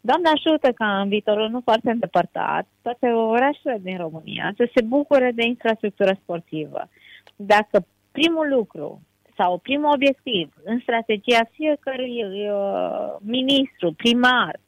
Doamne 0.00 0.28
ajută 0.28 0.72
ca 0.72 1.00
în 1.00 1.08
viitorul 1.08 1.48
nu 1.48 1.60
foarte 1.64 1.90
îndepărtat, 1.90 2.66
toate 2.82 3.06
orașele 3.06 3.78
din 3.82 3.96
România 3.96 4.52
să 4.56 4.68
se 4.74 4.82
bucure 4.84 5.32
de 5.34 5.44
infrastructură 5.46 6.12
sportivă. 6.22 6.88
Dacă 7.36 7.86
primul 8.12 8.48
lucru 8.48 9.00
sau 9.36 9.58
primul 9.58 9.90
obiectiv 9.94 10.52
în 10.64 10.78
strategia 10.78 11.42
fiecărui 11.52 12.24
uh, 12.24 13.16
ministru, 13.20 13.92
primar, 13.92 14.60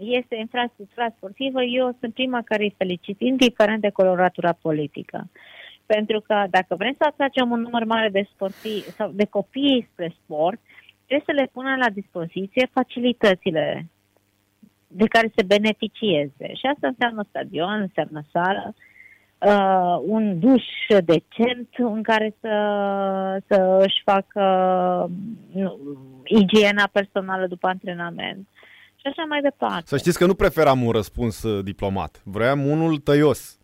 este 0.00 0.36
infrastructura 0.36 1.12
sportivă, 1.16 1.62
eu 1.62 1.96
sunt 2.00 2.14
prima 2.14 2.42
care 2.44 2.62
îi 2.62 2.74
felicit, 2.76 3.20
indiferent 3.20 3.80
de 3.80 3.90
coloratura 3.90 4.52
politică. 4.52 5.30
Pentru 5.86 6.20
că 6.20 6.44
dacă 6.50 6.74
vrem 6.74 6.94
să 6.98 7.04
atragem 7.06 7.50
un 7.50 7.60
număr 7.60 7.84
mare 7.84 8.08
de 8.08 8.28
sportivi 8.32 8.90
sau 8.90 9.10
de 9.10 9.24
copii 9.24 9.88
spre 9.92 10.14
sport, 10.22 10.60
trebuie 11.06 11.34
să 11.34 11.42
le 11.42 11.50
punem 11.52 11.78
la 11.78 11.90
dispoziție 11.90 12.70
facilitățile 12.72 13.86
de 14.86 15.06
care 15.06 15.32
se 15.36 15.42
beneficieze. 15.42 16.54
Și 16.54 16.66
asta 16.66 16.86
înseamnă 16.86 17.24
stadion, 17.28 17.80
înseamnă 17.80 18.22
sală, 18.32 18.74
uh, 19.38 20.02
un 20.06 20.38
duș 20.38 20.64
decent 21.04 21.68
în 21.76 22.02
care 22.02 22.34
să, 22.40 22.54
să 23.46 23.82
își 23.86 24.02
facă 24.04 24.44
nu, 25.52 25.78
igiena 26.24 26.88
personală 26.92 27.46
după 27.46 27.66
antrenament 27.66 28.48
și 29.00 29.06
așa 29.06 29.24
mai 29.28 29.40
departe. 29.40 29.86
Să 29.86 29.96
știți 29.96 30.18
că 30.18 30.26
nu 30.26 30.34
preferam 30.34 30.82
un 30.82 30.90
răspuns 30.90 31.42
uh, 31.42 31.64
diplomat. 31.64 32.22
Vreau 32.24 32.58
unul 32.58 32.98
tăios. 32.98 33.58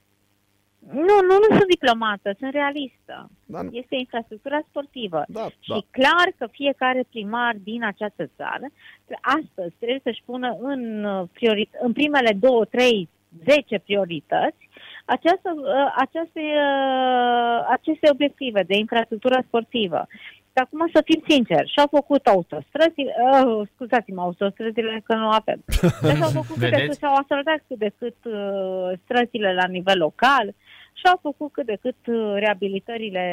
Nu, 0.93 1.17
nu, 1.29 1.35
nu 1.43 1.57
sunt 1.57 1.69
diplomată, 1.69 2.35
sunt 2.39 2.53
realistă. 2.53 3.31
Da, 3.47 3.61
Este 3.71 3.95
infrastructura 3.97 4.61
sportivă. 4.69 5.25
da, 5.29 5.49
Și 5.61 5.69
da. 5.71 5.79
clar 5.91 6.29
că 6.39 6.47
fiecare 6.51 7.05
primar 7.11 7.55
din 7.63 7.85
această 7.85 8.31
țară 8.37 8.67
astăzi 9.21 9.75
trebuie 9.79 10.01
să-și 10.03 10.23
pună 10.25 10.57
în, 10.61 11.05
uh, 11.05 11.29
priori, 11.33 11.69
în 11.81 11.93
primele 11.93 12.33
două, 12.41 12.65
trei, 12.65 13.09
zece 13.45 13.79
priorități 13.79 14.69
această, 15.05 15.55
uh, 15.57 15.93
aceste, 15.97 16.41
uh, 16.41 17.67
aceste 17.71 18.09
obiective 18.11 18.63
de 18.63 18.77
infrastructură 18.77 19.45
sportivă. 19.47 20.07
Și 20.57 20.63
acum 20.65 20.91
să 20.93 21.03
fim 21.05 21.23
sinceri, 21.29 21.73
și-au 21.73 21.87
făcut 21.91 22.27
autostrăzi, 22.27 23.03
uh, 23.07 23.69
scuzați-mă, 23.75 24.21
autostrăzile 24.21 25.03
că 25.05 25.15
nu 25.15 25.29
avem. 25.29 25.61
Dar 26.03 26.17
s-au 26.17 26.31
făcut 26.31 26.57
cât 26.57 26.59
de 26.59 26.69
Vedeți? 26.69 26.89
cât, 26.89 26.99
s-au 26.99 27.15
asfaltat 27.15 27.61
cât 27.69 27.79
de 27.79 27.91
cât 27.99 28.17
uh, 28.25 28.91
străzile 29.05 29.55
la 29.55 29.67
nivel 29.67 29.99
local 29.99 30.55
și-au 31.01 31.19
făcut 31.23 31.53
cât 31.53 31.67
de 31.67 31.79
cât 31.81 32.01
uh, 32.07 32.35
reabilitările 32.45 33.25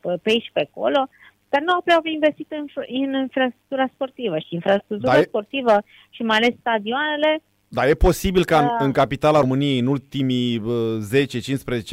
pe 0.00 0.08
pe 0.22 0.30
aici 0.30 0.42
și 0.42 0.52
pe 0.52 0.68
acolo, 0.70 1.00
dar 1.48 1.60
nu 1.62 1.72
au 1.72 2.00
investit 2.02 2.50
în, 2.50 2.64
în 2.74 3.12
infrastructura 3.26 3.86
sportivă 3.94 4.38
și 4.38 4.54
infrastructura 4.54 5.12
Dar 5.12 5.22
e- 5.22 5.30
sportivă 5.32 5.76
și 6.10 6.22
mai 6.22 6.36
ales 6.36 6.54
stadioanele 6.60 7.42
Dar 7.72 7.88
e 7.88 7.94
posibil 7.94 8.44
ca 8.44 8.58
în, 8.58 8.66
Da. 8.78 8.84
în 8.84 8.92
capitala 8.92 9.40
României, 9.40 9.78
în 9.78 9.86
ultimii 9.86 10.56
uh, 10.58 10.98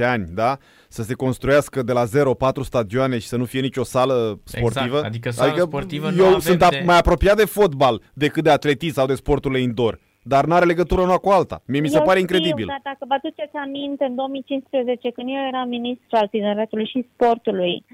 10-15 0.01 0.03
ani, 0.05 0.25
da, 0.33 0.57
să 0.87 1.03
se 1.03 1.13
construiască 1.13 1.81
de 1.83 1.91
la 1.91 2.03
0 2.05 2.33
4 2.33 2.63
stadioane 2.63 3.17
și 3.19 3.27
să 3.27 3.37
nu 3.37 3.45
fie 3.45 3.59
nicio 3.61 3.83
sală 3.83 4.39
sportivă? 4.43 5.01
adică 5.03 5.29
sală 5.29 5.61
sportivă 5.61 6.09
nu 6.09 6.17
eu 6.17 6.25
avem 6.25 6.39
sunt 6.39 6.61
a- 6.61 6.69
de- 6.69 6.83
mai 6.85 6.97
apropiat 6.97 7.35
de 7.37 7.45
fotbal 7.45 8.01
decât 8.13 8.43
de 8.43 8.49
atletism 8.49 8.93
sau 8.93 9.05
de 9.05 9.13
sporturile 9.13 9.59
indoor, 9.61 9.99
dar 10.23 10.45
nu 10.45 10.53
are 10.53 10.65
legătură 10.65 11.01
una 11.01 11.17
cu 11.17 11.29
alta. 11.29 11.61
Mie 11.65 11.79
mi 11.81 11.87
se 11.89 11.97
Eu 11.97 12.03
pare 12.03 12.19
știu, 12.19 12.35
incredibil. 12.35 12.65
Dar 12.67 12.81
dacă 12.83 13.05
vă 13.07 13.13
aduceți 13.13 13.55
aminte, 13.55 14.03
în 14.05 14.15
2015, 14.15 15.11
când 15.11 15.27
eu 15.29 15.47
eram 15.47 15.67
ministru 15.67 16.17
al 16.21 16.27
tineretului 16.27 16.85
și 16.85 17.07
sportului, 17.13 17.85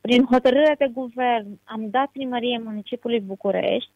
prin 0.00 0.24
hotărâre 0.30 0.74
de 0.78 0.90
guvern 0.92 1.58
am 1.64 1.82
dat 1.90 2.06
primăriei 2.12 2.60
municipiului 2.64 3.20
București 3.20 3.90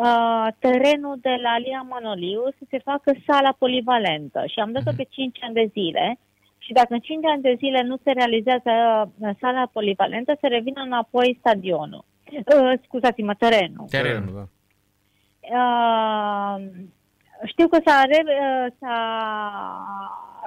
uh, 0.00 0.46
terenul 0.58 1.16
de 1.20 1.34
la 1.42 1.50
Alia 1.50 1.82
Manoliu 1.88 2.42
să 2.58 2.64
se 2.70 2.78
facă 2.78 3.12
sala 3.26 3.52
polivalentă 3.58 4.44
și 4.46 4.58
am 4.58 4.72
dat-o 4.72 4.92
pe 4.96 5.06
5 5.10 5.38
ani 5.42 5.54
de 5.54 5.70
zile 5.72 6.18
și 6.58 6.72
dacă 6.72 6.94
în 6.94 7.00
5 7.00 7.24
ani 7.24 7.42
de 7.42 7.54
zile 7.58 7.82
nu 7.82 7.96
se 8.04 8.10
realizează 8.10 8.70
uh, 9.18 9.30
sala 9.40 9.68
polivalentă, 9.72 10.36
se 10.40 10.46
revină 10.46 10.82
înapoi 10.82 11.36
stadionul. 11.40 12.04
Uh, 12.32 12.72
scuzați-mă, 12.84 13.34
terenul. 13.34 13.86
Terenul. 13.88 14.34
Da. 14.34 14.46
Uh, 15.58 16.62
știu 17.44 17.68
că 17.68 17.78
s-a, 17.84 18.02
re, 18.04 18.22
uh, 18.26 18.72
s-a 18.78 18.98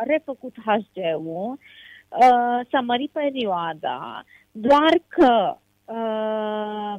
refăcut 0.05 0.55
HG-ul, 0.65 1.57
uh, 2.09 2.59
s-a 2.71 2.79
mărit 2.79 3.11
perioada, 3.11 4.23
doar 4.51 4.93
că 5.07 5.57
uh, 5.85 6.95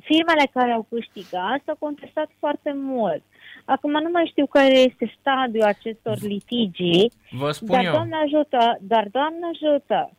firmele 0.00 0.50
care 0.52 0.72
au 0.72 0.86
câștigat 0.90 1.62
s-au 1.64 1.76
contestat 1.78 2.30
foarte 2.38 2.72
mult. 2.74 3.22
Acum 3.64 3.90
nu 3.90 4.10
mai 4.12 4.26
știu 4.30 4.46
care 4.46 4.78
este 4.78 5.16
stadiul 5.20 5.64
acestor 5.64 6.16
litigii, 6.20 7.12
Vă 7.30 7.50
spun 7.50 7.68
dar 7.68 7.84
eu. 7.84 7.92
Doamne 7.92 8.16
ajută, 8.16 8.78
dar 8.80 9.08
Doamne 9.10 9.46
ajută 9.52 10.10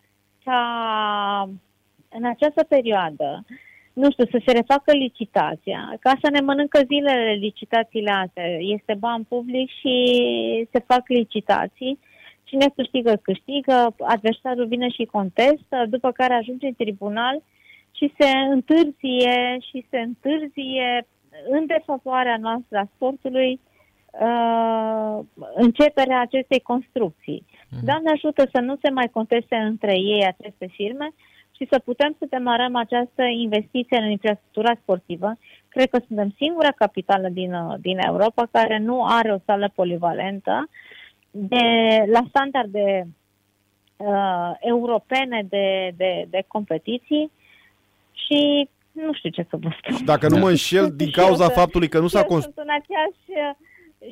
ca 0.44 0.62
în 2.10 2.26
această 2.26 2.64
perioadă, 2.64 3.46
nu 3.94 4.12
știu, 4.12 4.26
să 4.26 4.42
se 4.46 4.52
refacă 4.52 4.92
licitația, 4.94 5.98
ca 6.00 6.14
să 6.22 6.30
ne 6.30 6.40
mănâncă 6.40 6.80
zilele 6.86 7.32
licitațiile 7.32 8.12
astea. 8.12 8.46
Este 8.58 8.96
ban 9.00 9.24
public 9.24 9.70
și 9.70 9.96
se 10.72 10.80
fac 10.88 11.08
licitații. 11.08 12.00
Cine 12.44 12.66
câștigă, 12.76 13.20
câștigă, 13.22 13.96
adversarul 14.00 14.68
vine 14.68 14.90
și 14.90 15.06
contestă, 15.06 15.86
după 15.90 16.12
care 16.12 16.34
ajunge 16.34 16.66
în 16.66 16.74
tribunal 16.74 17.42
și 17.92 18.14
se 18.18 18.30
întârzie 18.38 19.58
și 19.60 19.86
se 19.90 20.00
întârzie 20.00 21.08
în 21.50 21.66
defavoarea 21.66 22.38
noastră 22.38 22.78
a 22.78 22.90
sportului 22.96 23.60
uh, 24.12 25.20
începerea 25.56 26.20
acestei 26.22 26.60
construcții. 26.60 27.46
Doamne 27.84 28.12
ajută 28.12 28.48
să 28.54 28.60
nu 28.60 28.78
se 28.82 28.90
mai 28.90 29.10
conteste 29.12 29.56
între 29.56 29.94
ei 29.98 30.26
aceste 30.26 30.68
firme 30.68 31.14
și 31.56 31.68
să 31.72 31.80
putem 31.80 32.16
să 32.20 32.26
demarăm 32.30 32.76
această 32.76 33.24
investiție 33.24 33.98
în 33.98 34.10
infrastructura 34.10 34.74
sportivă. 34.82 35.34
Cred 35.68 35.90
că 35.90 36.00
suntem 36.08 36.34
singura 36.38 36.72
capitală 36.72 37.28
din, 37.28 37.54
uh, 37.54 37.76
din 37.80 37.98
Europa 37.98 38.48
care 38.52 38.78
nu 38.78 39.06
are 39.06 39.34
o 39.34 39.44
sală 39.46 39.72
polivalentă 39.76 40.70
de, 41.32 41.66
la 42.12 42.24
standarde 42.30 43.08
uh, 43.98 44.52
europene 44.60 45.46
de, 45.50 45.92
de, 45.98 46.26
de 46.30 46.44
competiții 46.48 47.32
și 48.26 48.70
nu 48.92 49.14
știu 49.14 49.30
ce 49.30 49.46
să 49.50 49.58
vă 49.62 49.70
spun. 49.78 49.96
Și 49.96 50.04
dacă 50.04 50.28
nu 50.28 50.38
mă 50.38 50.50
înșel, 50.50 50.92
din 51.02 51.12
cauza 51.12 51.44
Și 51.44 51.50
eu 51.50 51.56
faptului 51.56 51.90
că 51.90 52.00
nu 52.00 52.08
s-a 52.08 52.20
eu 52.20 52.26
construit... 52.26 52.56
sunt 52.56 52.68
în 52.68 52.74
aceeași 52.80 53.58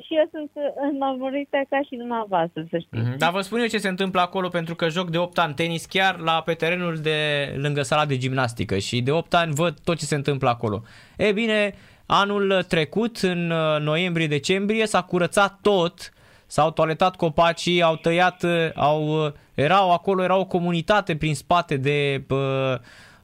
și 0.04 0.14
eu 0.14 0.28
sunt 0.30 0.50
înmămurită 0.90 1.58
ca 1.68 1.80
și 1.82 1.96
dumneavoastră, 1.96 2.66
să 2.70 2.78
știți. 2.78 3.02
Mhm. 3.02 3.18
Dar 3.18 3.30
vă 3.30 3.40
spun 3.40 3.60
eu 3.60 3.66
ce 3.66 3.78
se 3.78 3.88
întâmplă 3.88 4.20
acolo 4.20 4.48
pentru 4.48 4.74
că 4.74 4.88
joc 4.88 5.10
de 5.10 5.18
8 5.18 5.38
ani 5.38 5.54
tenis 5.54 5.86
chiar 5.86 6.18
la 6.18 6.42
pe 6.44 6.54
terenul 6.54 6.96
de 6.96 7.18
lângă 7.56 7.82
sala 7.82 8.06
de 8.06 8.16
gimnastică 8.16 8.78
și 8.78 9.00
de 9.00 9.10
8 9.10 9.34
ani 9.34 9.52
văd 9.54 9.78
tot 9.84 9.98
ce 9.98 10.04
se 10.04 10.14
întâmplă 10.14 10.48
acolo. 10.48 10.82
E 11.16 11.32
bine, 11.32 11.74
anul 12.06 12.62
trecut, 12.68 13.16
în 13.16 13.50
uh, 13.50 13.80
noiembrie-decembrie, 13.80 14.86
s-a 14.86 15.02
curățat 15.02 15.58
tot, 15.62 16.12
s-au 16.46 16.70
toaletat 16.70 17.16
copacii, 17.16 17.82
au 17.82 17.96
tăiat, 17.96 18.42
uh, 18.42 18.70
au, 18.74 19.24
uh, 19.24 19.32
erau 19.54 19.92
acolo, 19.92 20.22
era 20.22 20.36
o 20.36 20.44
comunitate 20.44 21.16
prin 21.16 21.34
spate 21.34 21.76
de 21.76 22.24
uh, 22.28 22.38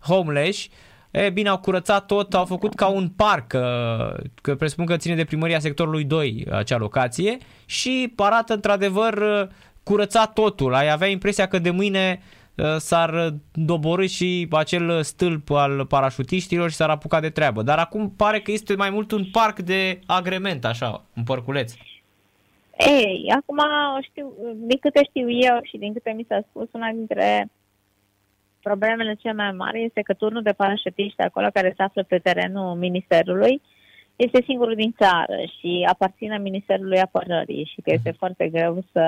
homeless 0.07 0.69
E 1.15 1.31
bine, 1.31 1.49
au 1.49 1.59
curățat 1.59 2.07
tot, 2.07 2.35
au 2.35 2.45
făcut 2.45 2.75
ca 2.75 2.89
un 2.89 3.09
parc, 3.09 3.47
că, 3.47 4.17
că 4.43 4.55
presupun 4.55 4.87
că 4.87 4.97
ține 4.97 5.15
de 5.15 5.25
primăria 5.25 5.59
sectorului 5.59 6.05
2 6.05 6.47
acea 6.51 6.77
locație 6.77 7.39
și 7.67 8.13
arată 8.17 8.55
într-adevăr 8.55 9.23
curățat 9.83 10.33
totul. 10.33 10.75
Ai 10.75 10.91
avea 10.91 11.09
impresia 11.09 11.49
că 11.49 11.59
de 11.59 11.71
mâine 11.71 12.21
uh, 12.55 12.77
s-ar 12.77 13.35
dobori 13.53 14.07
și 14.07 14.49
acel 14.51 15.03
stâlp 15.03 15.51
al 15.51 15.87
parașutiștilor 15.87 16.71
și 16.71 16.77
s-ar 16.77 16.91
apuca 16.91 17.21
de 17.21 17.31
treabă. 17.31 17.63
Dar 17.63 17.79
acum 17.79 18.11
pare 18.17 18.41
că 18.41 18.51
este 18.51 18.75
mai 18.75 18.91
mult 18.91 19.11
un 19.11 19.25
parc 19.33 19.59
de 19.59 20.01
agrement, 20.07 20.65
așa, 20.65 21.05
un 21.17 21.23
părculeț. 21.23 21.73
Ei, 22.79 23.33
acum 23.37 23.59
știu, 24.03 24.33
din 24.55 24.79
câte 24.79 25.05
știu 25.09 25.31
eu 25.31 25.59
și 25.63 25.77
din 25.77 25.93
câte 25.93 26.11
mi 26.17 26.27
s-a 26.29 26.45
spus, 26.49 26.69
una 26.73 26.91
dintre 26.91 27.49
problemele 28.69 29.15
cele 29.15 29.35
mai 29.35 29.53
mari 29.53 29.85
este 29.85 30.01
că 30.01 30.13
turnul 30.15 30.43
de 30.43 30.53
parașutiști 30.53 31.21
acolo 31.23 31.49
care 31.53 31.73
se 31.77 31.83
află 31.83 32.03
pe 32.03 32.19
terenul 32.19 32.75
ministerului 32.75 33.63
este 34.17 34.43
singurul 34.47 34.75
din 34.75 34.95
țară 34.99 35.37
și 35.59 35.87
aparține 35.89 36.39
Ministerului 36.39 37.01
Apărării 37.01 37.71
și 37.73 37.81
că 37.81 37.91
este 37.93 38.11
foarte 38.21 38.49
greu 38.49 38.85
să 38.93 39.05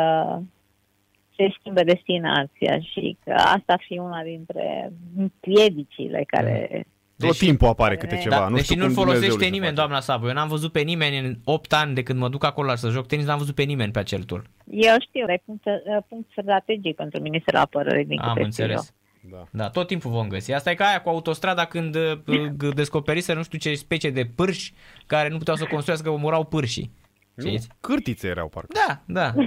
se 1.37 1.55
schimbe 1.59 1.83
destinația 1.83 2.79
și 2.81 3.17
că 3.25 3.33
asta 3.33 3.73
ar 3.73 3.83
fi 3.87 3.99
una 3.99 4.23
dintre 4.23 4.93
piedicile 5.41 6.25
care... 6.27 6.87
Tot 7.19 7.29
Deși- 7.29 7.45
timpul 7.45 7.69
apare 7.69 7.97
câte 7.97 8.15
Da, 8.15 8.21
ceva. 8.21 8.35
Da, 8.37 8.49
nu 8.49 8.55
deși 8.55 8.65
știu 8.65 8.77
nu-l 8.77 8.87
cum 8.87 8.95
Dumnezeu 8.95 9.21
folosește 9.21 9.45
se 9.45 9.51
nimeni, 9.51 9.75
face. 9.77 9.81
doamna 9.81 10.01
Sabu. 10.01 10.27
Eu 10.27 10.33
n-am 10.33 10.49
văzut 10.49 10.73
pe 10.73 10.81
nimeni 10.81 11.19
în 11.19 11.35
8 11.45 11.73
ani 11.73 11.95
de 11.95 12.03
când 12.03 12.19
mă 12.19 12.29
duc 12.29 12.45
acolo 12.45 12.75
să 12.75 12.89
joc 12.89 13.07
tenis, 13.07 13.27
n-am 13.27 13.39
văzut 13.39 13.55
pe 13.55 13.63
nimeni 13.63 13.93
pe 13.93 13.99
acel 13.99 14.23
tur. 14.23 14.43
Eu 14.71 14.95
știu, 15.01 15.27
dar 15.27 15.35
e 15.35 15.43
punct, 15.45 15.65
punct 16.09 16.31
strategic 16.31 16.97
pentru 16.97 17.21
Ministerul 17.21 17.61
Apărării, 17.61 18.05
din 18.05 18.19
Am 18.21 18.35
câte 18.35 18.51
știu 18.51 18.65
eu. 18.65 18.81
Înțeles. 19.27 19.49
Da. 19.53 19.63
Da, 19.63 19.71
tot 19.71 19.87
timpul 19.87 20.11
vom 20.11 20.29
găsi. 20.29 20.53
Asta 20.53 20.71
e 20.71 20.75
ca 20.75 20.87
aia 20.87 21.01
cu 21.01 21.09
autostrada 21.09 21.65
când 21.65 21.95
uh, 21.95 22.13
g- 22.51 22.75
descoperise 22.75 23.33
nu 23.33 23.43
știu 23.43 23.59
ce 23.59 23.75
specie 23.75 24.11
de 24.11 24.25
pârși 24.37 24.73
care 25.07 25.29
nu 25.29 25.39
puteau 25.39 25.57
să 25.57 25.65
construiască, 25.65 26.11
omorau 26.11 26.45
pârșii. 26.45 26.91
Nu, 27.35 27.47
Știți? 27.47 27.69
cârtițe 27.81 28.29
erau 28.29 28.49
parcă. 28.49 28.73
Da, 28.87 29.01
da. 29.07 29.45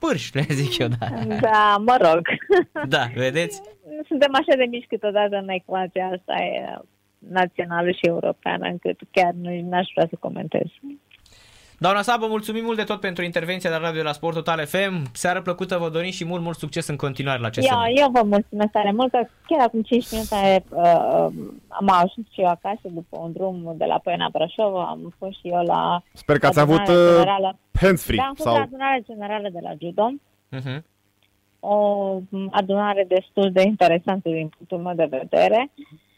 Pârși, 0.00 0.34
le 0.36 0.44
zic 0.50 0.78
eu, 0.78 0.88
da. 0.88 1.06
Da, 1.40 1.76
mă 1.86 1.96
rog. 2.00 2.26
Da, 2.88 3.04
vedeți? 3.14 3.62
Suntem 4.06 4.30
așa 4.34 4.56
de 4.56 4.64
mici 4.70 4.86
câteodată 4.88 5.36
în 5.36 5.48
ecuația 5.48 6.06
asta 6.06 6.34
e 6.42 6.78
națională 7.18 7.90
și 7.90 8.00
europeană, 8.06 8.66
încât 8.66 9.00
chiar 9.10 9.32
nu 9.32 9.60
n-aș 9.68 9.88
vrea 9.94 10.06
să 10.10 10.16
comentez. 10.20 10.66
Doamna 11.82 12.02
Sabă, 12.02 12.26
mulțumim 12.26 12.64
mult 12.64 12.76
de 12.76 12.82
tot 12.82 13.00
pentru 13.00 13.24
intervenția 13.24 13.70
de 13.70 13.76
la 13.76 13.82
Radio 13.82 14.00
de 14.00 14.06
la 14.06 14.12
Sport 14.12 14.34
Total 14.34 14.66
FM. 14.66 15.02
Seară 15.12 15.42
plăcută 15.42 15.76
vă 15.78 15.88
dorim 15.88 16.10
și 16.10 16.24
mult, 16.24 16.42
mult 16.42 16.58
succes 16.58 16.86
în 16.86 16.96
continuare 16.96 17.40
la 17.40 17.48
CSM. 17.48 17.72
Eu, 17.72 18.04
eu 18.04 18.10
vă 18.10 18.22
mulțumesc 18.22 18.70
tare 18.70 18.92
mult 18.92 19.10
că 19.10 19.26
chiar 19.46 19.60
acum 19.66 19.82
5 19.82 20.10
minute 20.10 20.64
uh, 20.68 20.82
am 21.68 21.88
ajuns 21.88 22.26
și 22.32 22.40
eu 22.40 22.46
acasă 22.46 22.80
după 22.82 23.18
un 23.20 23.32
drum 23.32 23.74
de 23.76 23.84
la 23.84 23.98
Poiana 23.98 24.28
Brașov, 24.32 24.74
am 24.74 25.14
fost 25.18 25.32
și 25.38 25.48
eu 25.48 25.64
la 25.64 26.02
Sper 26.12 26.38
că 26.38 26.46
ați 26.46 26.60
avut 26.60 26.78
adunarea 26.78 27.08
uh, 27.10 27.18
generală. 27.18 27.58
hands-free. 27.80 28.16
Da, 28.16 28.22
am 28.24 28.34
fost 28.34 28.48
la 28.48 28.54
Sau... 28.54 28.62
adunarea 28.62 28.98
generală 29.06 29.48
de 29.52 29.58
la 29.62 29.72
judo, 29.80 30.12
Uh-huh. 30.58 30.80
o 31.60 31.76
adunare 32.50 33.04
destul 33.08 33.52
de 33.52 33.62
interesantă 33.62 34.28
din 34.28 34.48
punctul 34.56 34.78
meu 34.78 34.94
de 34.94 35.16
vedere. 35.18 35.70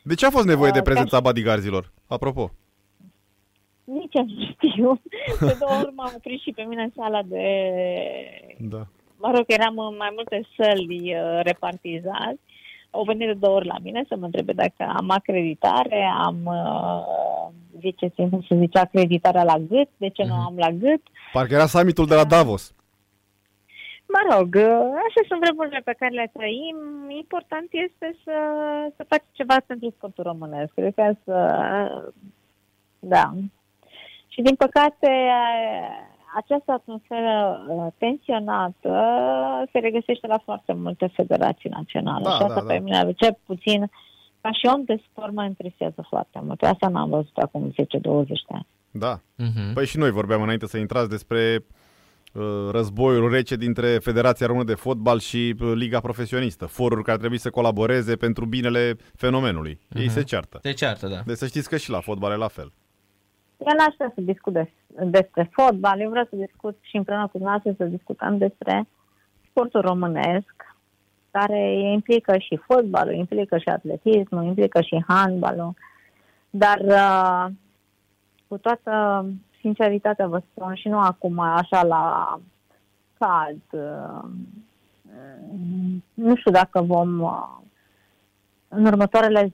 De 0.03 0.15
ce 0.15 0.27
a 0.27 0.31
fost 0.31 0.47
nevoie 0.47 0.71
de 0.71 0.79
Uh, 0.79 0.85
prezența 0.85 1.21
bodyguardilor? 1.21 1.93
Apropo. 2.07 2.51
Nici 3.85 4.15
eu 4.15 4.25
nu 4.25 4.45
știu. 4.53 5.01
De 5.47 5.57
două 5.59 5.73
ori 5.83 5.93
m-am 5.95 6.13
oprit 6.17 6.41
și 6.41 6.51
pe 6.53 6.63
mine 6.63 6.83
în 6.83 6.93
sala 6.97 7.23
de... 7.23 7.45
Da. 8.59 8.87
Mă 9.17 9.31
rog, 9.35 9.45
eram 9.47 9.79
în 9.79 9.97
mai 9.99 10.13
multe 10.15 10.47
săli 10.57 11.15
uh, 11.17 11.41
repartizați. 11.43 12.41
Au 12.91 13.03
venit 13.03 13.27
de 13.27 13.33
două 13.33 13.55
ori 13.57 13.67
la 13.67 13.77
mine 13.83 14.05
să 14.09 14.17
mă 14.17 14.25
întrebe 14.25 14.53
dacă 14.53 14.93
am 14.97 15.11
acreditare, 15.11 16.11
am, 16.19 16.37
uh, 16.45 17.81
ziceți 17.81 18.15
cum 18.15 18.45
se 18.49 18.57
zice, 18.57 18.79
acreditarea 18.79 19.45
la 19.45 19.59
gât, 19.59 19.89
de 19.97 20.09
ce 20.09 20.23
nu 20.25 20.35
Mhm. 20.35 20.45
am 20.47 20.55
la 20.57 20.71
gât. 20.71 21.01
Parcă 21.33 21.55
era 21.55 21.67
summitul 21.67 22.07
de 22.07 22.15
la 22.15 22.25
Davos. 22.25 22.75
Mă 24.09 24.37
rog, 24.37 24.55
uh, 24.55 24.87
așa 25.07 25.21
sunt 25.29 25.41
vremurile 25.41 25.81
pe 25.85 25.95
care 25.99 26.13
le 26.15 26.31
trăim. 26.33 26.77
Important 27.09 27.69
este 27.71 28.17
să, 28.25 28.33
să 28.97 29.05
faci 29.09 29.23
ceva 29.33 29.57
pentru 29.67 29.91
sportul 29.97 30.25
românesc. 30.25 30.73
Cred 30.75 30.95
că 30.95 31.13
să... 31.25 31.37
Da. 32.99 33.33
Și 34.35 34.43
din 34.43 34.55
păcate, 34.55 35.11
această 36.37 36.73
atmosferă 36.73 37.65
uh, 37.69 37.87
tensionată 37.99 38.95
se 39.73 39.79
regăsește 39.79 40.27
la 40.27 40.39
foarte 40.45 40.73
multe 40.73 41.07
federații 41.15 41.71
naționale. 41.71 42.25
Da, 42.25 42.31
și 42.31 42.43
asta 42.43 42.61
da, 42.61 42.67
pe 42.67 42.77
da. 42.79 42.83
mine, 42.83 43.13
ce 43.13 43.39
puțin, 43.47 43.91
ca 44.41 44.53
și 44.53 44.67
om 44.75 44.85
de 44.85 45.03
sport, 45.11 45.33
mă 45.33 45.45
interesează 45.45 46.07
foarte 46.09 46.41
mult. 46.45 46.63
Asta 46.63 46.89
n-am 46.89 47.09
văzut 47.09 47.37
acum 47.37 47.71
10-20 47.73 47.75
de 47.75 48.35
ani. 48.49 48.67
Da. 48.91 49.19
Uh-huh. 49.19 49.73
Păi 49.75 49.87
și 49.87 49.99
noi 49.99 50.11
vorbeam 50.11 50.43
înainte 50.43 50.67
să 50.67 50.79
intrați 50.79 51.09
despre 51.09 51.65
uh, 52.33 52.43
războiul 52.71 53.31
rece 53.31 53.57
dintre 53.57 53.99
Federația 53.99 54.47
Română 54.47 54.65
de 54.65 54.75
Fotbal 54.75 55.19
și 55.19 55.55
uh, 55.61 55.73
Liga 55.75 56.01
Profesionistă. 56.01 56.67
Foruri 56.67 57.03
care 57.03 57.19
trebuie 57.19 57.39
să 57.39 57.51
colaboreze 57.51 58.17
pentru 58.17 58.47
binele 58.47 58.97
fenomenului. 59.17 59.79
Ei 59.95 60.05
Mhm. 60.05 60.13
se 60.13 60.23
ceartă. 60.23 60.59
De 60.63 60.73
ceartă, 60.73 61.07
da. 61.07 61.21
Deci 61.27 61.37
să 61.37 61.47
știți 61.47 61.69
că 61.69 61.77
și 61.77 61.91
la 61.91 62.01
fotbal 62.01 62.33
e 62.33 62.37
la 62.37 62.49
fel. 62.49 62.73
Eu 63.67 63.77
n-aș 63.77 63.95
vrea 63.97 64.13
să 64.15 64.21
discut 64.21 64.53
des, 64.53 64.69
despre 64.87 65.51
fotbal, 65.53 66.01
eu 66.01 66.11
vreau 66.11 66.27
să 66.31 66.37
discut 66.37 66.79
și 66.81 66.97
împreună 66.97 67.23
cu 67.23 67.39
dumneavoastră 67.39 67.75
să 67.77 67.85
discutăm 67.85 68.39
despre 68.39 68.89
sportul 69.49 69.81
românesc, 69.81 70.77
care 71.31 71.73
implică 71.73 72.39
și 72.39 72.57
fotbalul, 72.57 73.15
implică 73.15 73.59
și 73.59 73.69
atletismul, 73.69 74.45
implică 74.45 74.81
și 74.81 75.05
handbalul, 75.07 75.75
dar 76.51 76.79
uh, 76.81 77.47
cu 78.49 78.57
toată 78.57 79.27
sinceritatea 79.61 80.27
vă 80.27 80.43
spun 80.51 80.75
și 80.75 80.89
nu 80.89 80.99
acum 80.99 81.39
așa 81.39 81.83
la 81.83 82.39
cald, 83.19 83.63
uh, 83.71 84.29
nu 86.15 86.37
știu 86.37 86.51
dacă 86.51 86.81
vom 86.83 87.21
uh, 87.21 87.64
în 88.77 88.85
următoarele 88.85 89.49
10-15 89.49 89.53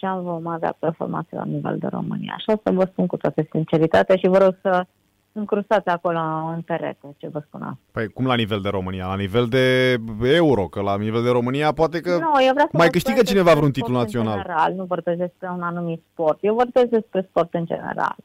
ani 0.00 0.22
vom 0.22 0.46
avea 0.46 0.76
performanțe 0.78 1.36
la 1.36 1.44
nivel 1.44 1.76
de 1.78 1.86
România. 1.86 2.34
Așa 2.36 2.52
o 2.52 2.60
să 2.64 2.70
vă 2.72 2.88
spun 2.90 3.06
cu 3.06 3.16
toată 3.16 3.42
sinceritatea 3.50 4.16
și 4.16 4.28
vă 4.28 4.38
rog 4.38 4.56
să 4.62 4.84
încrustați 5.32 5.88
acolo 5.88 6.18
în 6.54 6.60
perete 6.60 7.14
ce 7.16 7.28
vă 7.28 7.42
spun 7.46 7.62
asta. 7.62 7.78
Păi 7.92 8.06
cum 8.08 8.26
la 8.26 8.34
nivel 8.34 8.60
de 8.60 8.68
România? 8.68 9.06
La 9.06 9.16
nivel 9.16 9.46
de 9.46 9.96
euro, 10.22 10.66
că 10.66 10.80
la 10.80 10.96
nivel 10.96 11.22
de 11.22 11.30
România 11.30 11.72
poate 11.72 12.00
că... 12.00 12.10
nu, 12.10 12.42
eu 12.46 12.52
vreau 12.52 12.68
să 12.70 12.76
mai 12.76 12.86
vă 12.86 12.92
câștigă 12.92 13.14
vorbesc 13.14 13.32
cineva 13.32 13.44
despre 13.44 13.58
vreun 13.58 13.72
titlu 13.72 13.92
sport 13.92 14.04
național. 14.04 14.36
În 14.36 14.42
general, 14.42 14.72
nu 14.74 14.84
vorbesc 14.84 15.18
despre 15.18 15.48
un 15.56 15.62
anumit 15.62 16.02
sport. 16.12 16.38
Eu 16.40 16.54
vorbesc 16.54 16.86
despre 16.86 17.26
sport 17.28 17.54
în 17.54 17.66
general. 17.66 18.16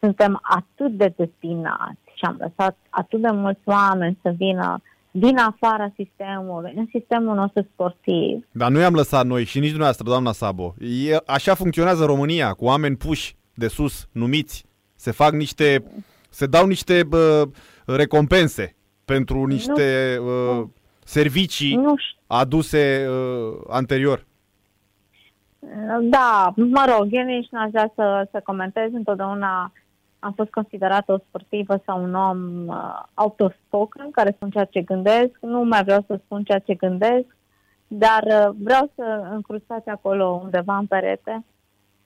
Suntem 0.00 0.40
atât 0.42 0.92
de 0.96 1.12
destinați 1.16 2.00
și 2.14 2.24
am 2.24 2.36
lăsat 2.38 2.76
atât 2.90 3.20
de 3.20 3.30
mulți 3.30 3.60
oameni 3.64 4.18
să 4.22 4.30
vină 4.36 4.80
din 5.10 5.38
afara 5.38 5.92
sistemului, 5.96 6.72
în 6.76 6.86
sistemul 6.90 7.34
nostru 7.34 7.68
sportiv. 7.72 8.46
Dar 8.52 8.70
nu 8.70 8.78
i-am 8.78 8.94
lăsat 8.94 9.26
noi 9.26 9.44
și 9.44 9.58
nici 9.58 9.68
dumneavoastră, 9.68 10.08
doamna 10.08 10.32
Sabo. 10.32 10.74
E, 10.78 11.16
așa 11.26 11.54
funcționează 11.54 12.04
România, 12.04 12.52
cu 12.52 12.64
oameni 12.64 12.96
puși 12.96 13.36
de 13.54 13.68
sus, 13.68 14.08
numiți. 14.12 14.64
Se 14.94 15.10
fac 15.10 15.32
niște... 15.32 15.84
Se 16.32 16.46
dau 16.46 16.66
niște 16.66 17.04
bă, 17.04 17.48
recompense 17.86 18.76
pentru 19.04 19.46
niște 19.46 20.18
uh, 20.20 20.66
servicii 21.04 21.74
Nu 21.74 21.94
știu. 21.96 22.18
aduse 22.26 23.06
uh, 23.08 23.60
anterior. 23.68 24.26
Da, 26.00 26.52
mă 26.56 26.84
rog, 26.96 27.06
eu 27.10 27.24
nici 27.24 27.48
n-aș 27.50 27.70
vrea 27.70 27.92
să, 27.94 28.28
să 28.30 28.40
comentez. 28.44 28.92
Întotdeauna 28.92 29.72
am 30.20 30.32
fost 30.32 30.50
considerată 30.50 31.12
o 31.12 31.18
sportivă 31.18 31.82
sau 31.84 32.02
un 32.02 32.14
om 32.14 32.66
uh, 32.66 33.02
autospoken, 33.14 34.10
care 34.10 34.30
spun 34.30 34.50
ceea 34.50 34.64
ce 34.64 34.80
gândesc. 34.80 35.38
Nu 35.40 35.64
mai 35.64 35.84
vreau 35.84 36.04
să 36.06 36.20
spun 36.24 36.44
ceea 36.44 36.58
ce 36.58 36.74
gândesc. 36.74 37.36
Dar 37.86 38.22
uh, 38.22 38.54
vreau 38.58 38.90
să 38.94 39.28
încrustați 39.30 39.88
acolo 39.88 40.40
undeva 40.42 40.76
în 40.76 40.86
perete 40.86 41.44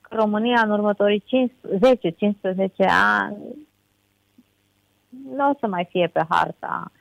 că 0.01 0.15
România 0.15 0.61
în 0.65 0.71
următorii 0.71 1.25
10-15 1.29 1.79
ani 2.89 3.37
nu 5.37 5.51
o 5.51 5.55
să 5.61 5.67
mai 5.67 5.87
fie 5.91 6.07
pe 6.07 6.25
harta 6.29 6.93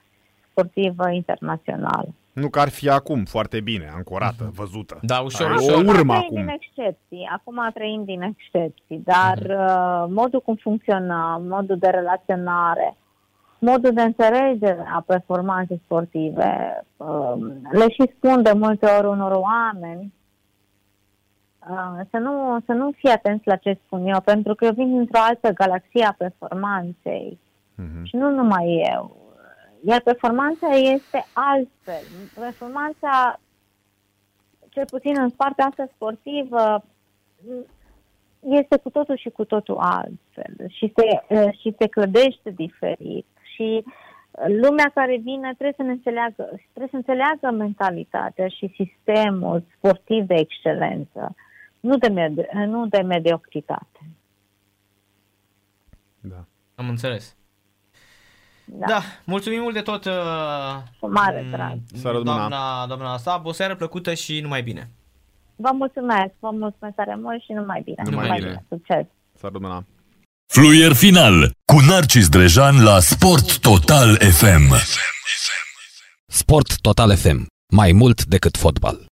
sportivă 0.49 1.09
internațională. 1.09 2.13
Nu 2.33 2.49
că 2.49 2.59
ar 2.59 2.69
fi 2.69 2.89
acum 2.89 3.23
foarte 3.25 3.61
bine, 3.61 3.91
ancorată, 3.95 4.51
văzută. 4.55 4.99
Da, 5.01 5.19
ușor, 5.19 5.45
Are 5.51 5.55
ușor. 5.59 5.73
o 5.75 5.77
urmă 5.77 5.91
trăim 5.91 6.09
acum. 6.11 6.35
din 6.35 6.47
excepții. 6.47 7.29
Acum 7.33 7.69
trăim 7.73 8.03
din 8.03 8.21
excepții, 8.21 9.01
dar 9.03 9.37
uh, 9.37 10.05
modul 10.13 10.41
cum 10.41 10.55
funcționăm, 10.55 11.45
modul 11.47 11.77
de 11.77 11.87
relaționare, 11.87 12.95
modul 13.59 13.93
de 13.93 14.01
înțelegere 14.01 14.85
a 14.93 15.03
performanței 15.07 15.81
sportive, 15.85 16.83
uh, 16.97 17.33
le 17.71 17.89
și 17.89 18.11
spun 18.17 18.41
de 18.43 18.51
multe 18.51 18.85
ori 18.97 19.07
unor 19.07 19.31
oameni 19.31 20.13
uh, 21.69 21.99
să 22.09 22.17
nu, 22.17 22.57
să 22.65 22.71
nu 22.71 22.91
fie 22.97 23.11
atenți 23.11 23.47
la 23.47 23.55
ce 23.55 23.77
spun 23.85 24.05
eu, 24.05 24.21
pentru 24.21 24.55
că 24.55 24.65
eu 24.65 24.71
vin 24.73 24.89
dintr-o 24.89 25.19
altă 25.21 25.49
galaxie 25.51 26.05
a 26.05 26.15
performanței 26.17 27.39
Mhm. 27.75 28.03
și 28.03 28.15
nu 28.15 28.29
numai 28.29 28.81
eu. 28.93 29.17
Iar 29.85 30.01
performanța 30.01 30.67
este 30.67 31.25
altfel. 31.33 32.03
Performanța, 32.39 33.39
cel 34.69 34.85
puțin 34.85 35.19
în 35.19 35.29
partea 35.29 35.65
asta 35.65 35.87
sportivă, 35.95 36.83
este 38.39 38.77
cu 38.77 38.89
totul 38.89 39.17
și 39.17 39.29
cu 39.29 39.45
totul 39.45 39.77
altfel 39.77 40.55
și 40.67 40.93
se, 40.95 41.35
și 41.61 41.75
se 41.79 41.87
clădește 41.87 42.49
diferit 42.49 43.25
și 43.55 43.83
lumea 44.47 44.91
care 44.93 45.17
vine 45.17 45.53
trebuie 45.53 45.73
să 45.75 45.83
ne 45.83 45.91
înțeleagă, 45.91 46.49
trebuie 46.73 46.89
să 46.89 46.95
înțeleagă 46.95 47.51
mentalitatea 47.57 48.47
și 48.47 48.75
sistemul 48.75 49.63
sportiv 49.77 50.25
de 50.25 50.35
excelență, 50.35 51.35
nu 51.79 51.97
de, 51.97 52.07
med- 52.09 52.65
nu 52.65 52.87
de 52.87 53.01
mediocritate. 53.01 53.99
Da. 56.19 56.45
Am 56.75 56.89
înțeles. 56.89 57.35
Da. 58.65 58.85
Da, 58.87 59.01
mulțumim 59.23 59.61
mult 59.61 59.73
de 59.73 59.81
tot. 59.81 60.05
uh, 60.05 60.11
Cu 60.99 61.11
mare 61.11 61.41
m, 61.47 61.49
drag. 61.51 61.77
Să 61.95 62.07
rămână. 62.07 62.23
doamna, 62.23 62.85
doamna 62.87 63.17
Sab, 63.17 63.45
o 63.45 63.51
seară 63.51 63.75
plăcută 63.75 64.13
și 64.13 64.39
numai 64.39 64.61
bine. 64.63 64.89
Vă 65.55 65.69
mulțumesc, 65.73 66.31
vă 66.39 66.49
mulțumesc 66.51 66.95
tare 66.95 67.15
mult 67.21 67.41
și 67.41 67.51
numai 67.51 67.81
bine. 67.83 68.01
Numai 68.09 68.39
bine. 68.39 68.65
Succes! 68.69 69.05
S-ar 69.39 69.51
rămâna. 69.51 69.85
Fluier 70.53 70.93
final 70.93 71.51
cu 71.65 71.79
Narcis 71.89 72.29
Drejan 72.29 72.83
la 72.83 72.99
Sport 72.99 73.59
Total 73.59 74.15
FM. 74.17 74.73
Sport 76.27 76.79
Total 76.81 77.15
FM. 77.15 77.45
Mai 77.73 77.91
mult 77.91 78.25
decât 78.25 78.57
fotbal. 78.57 79.05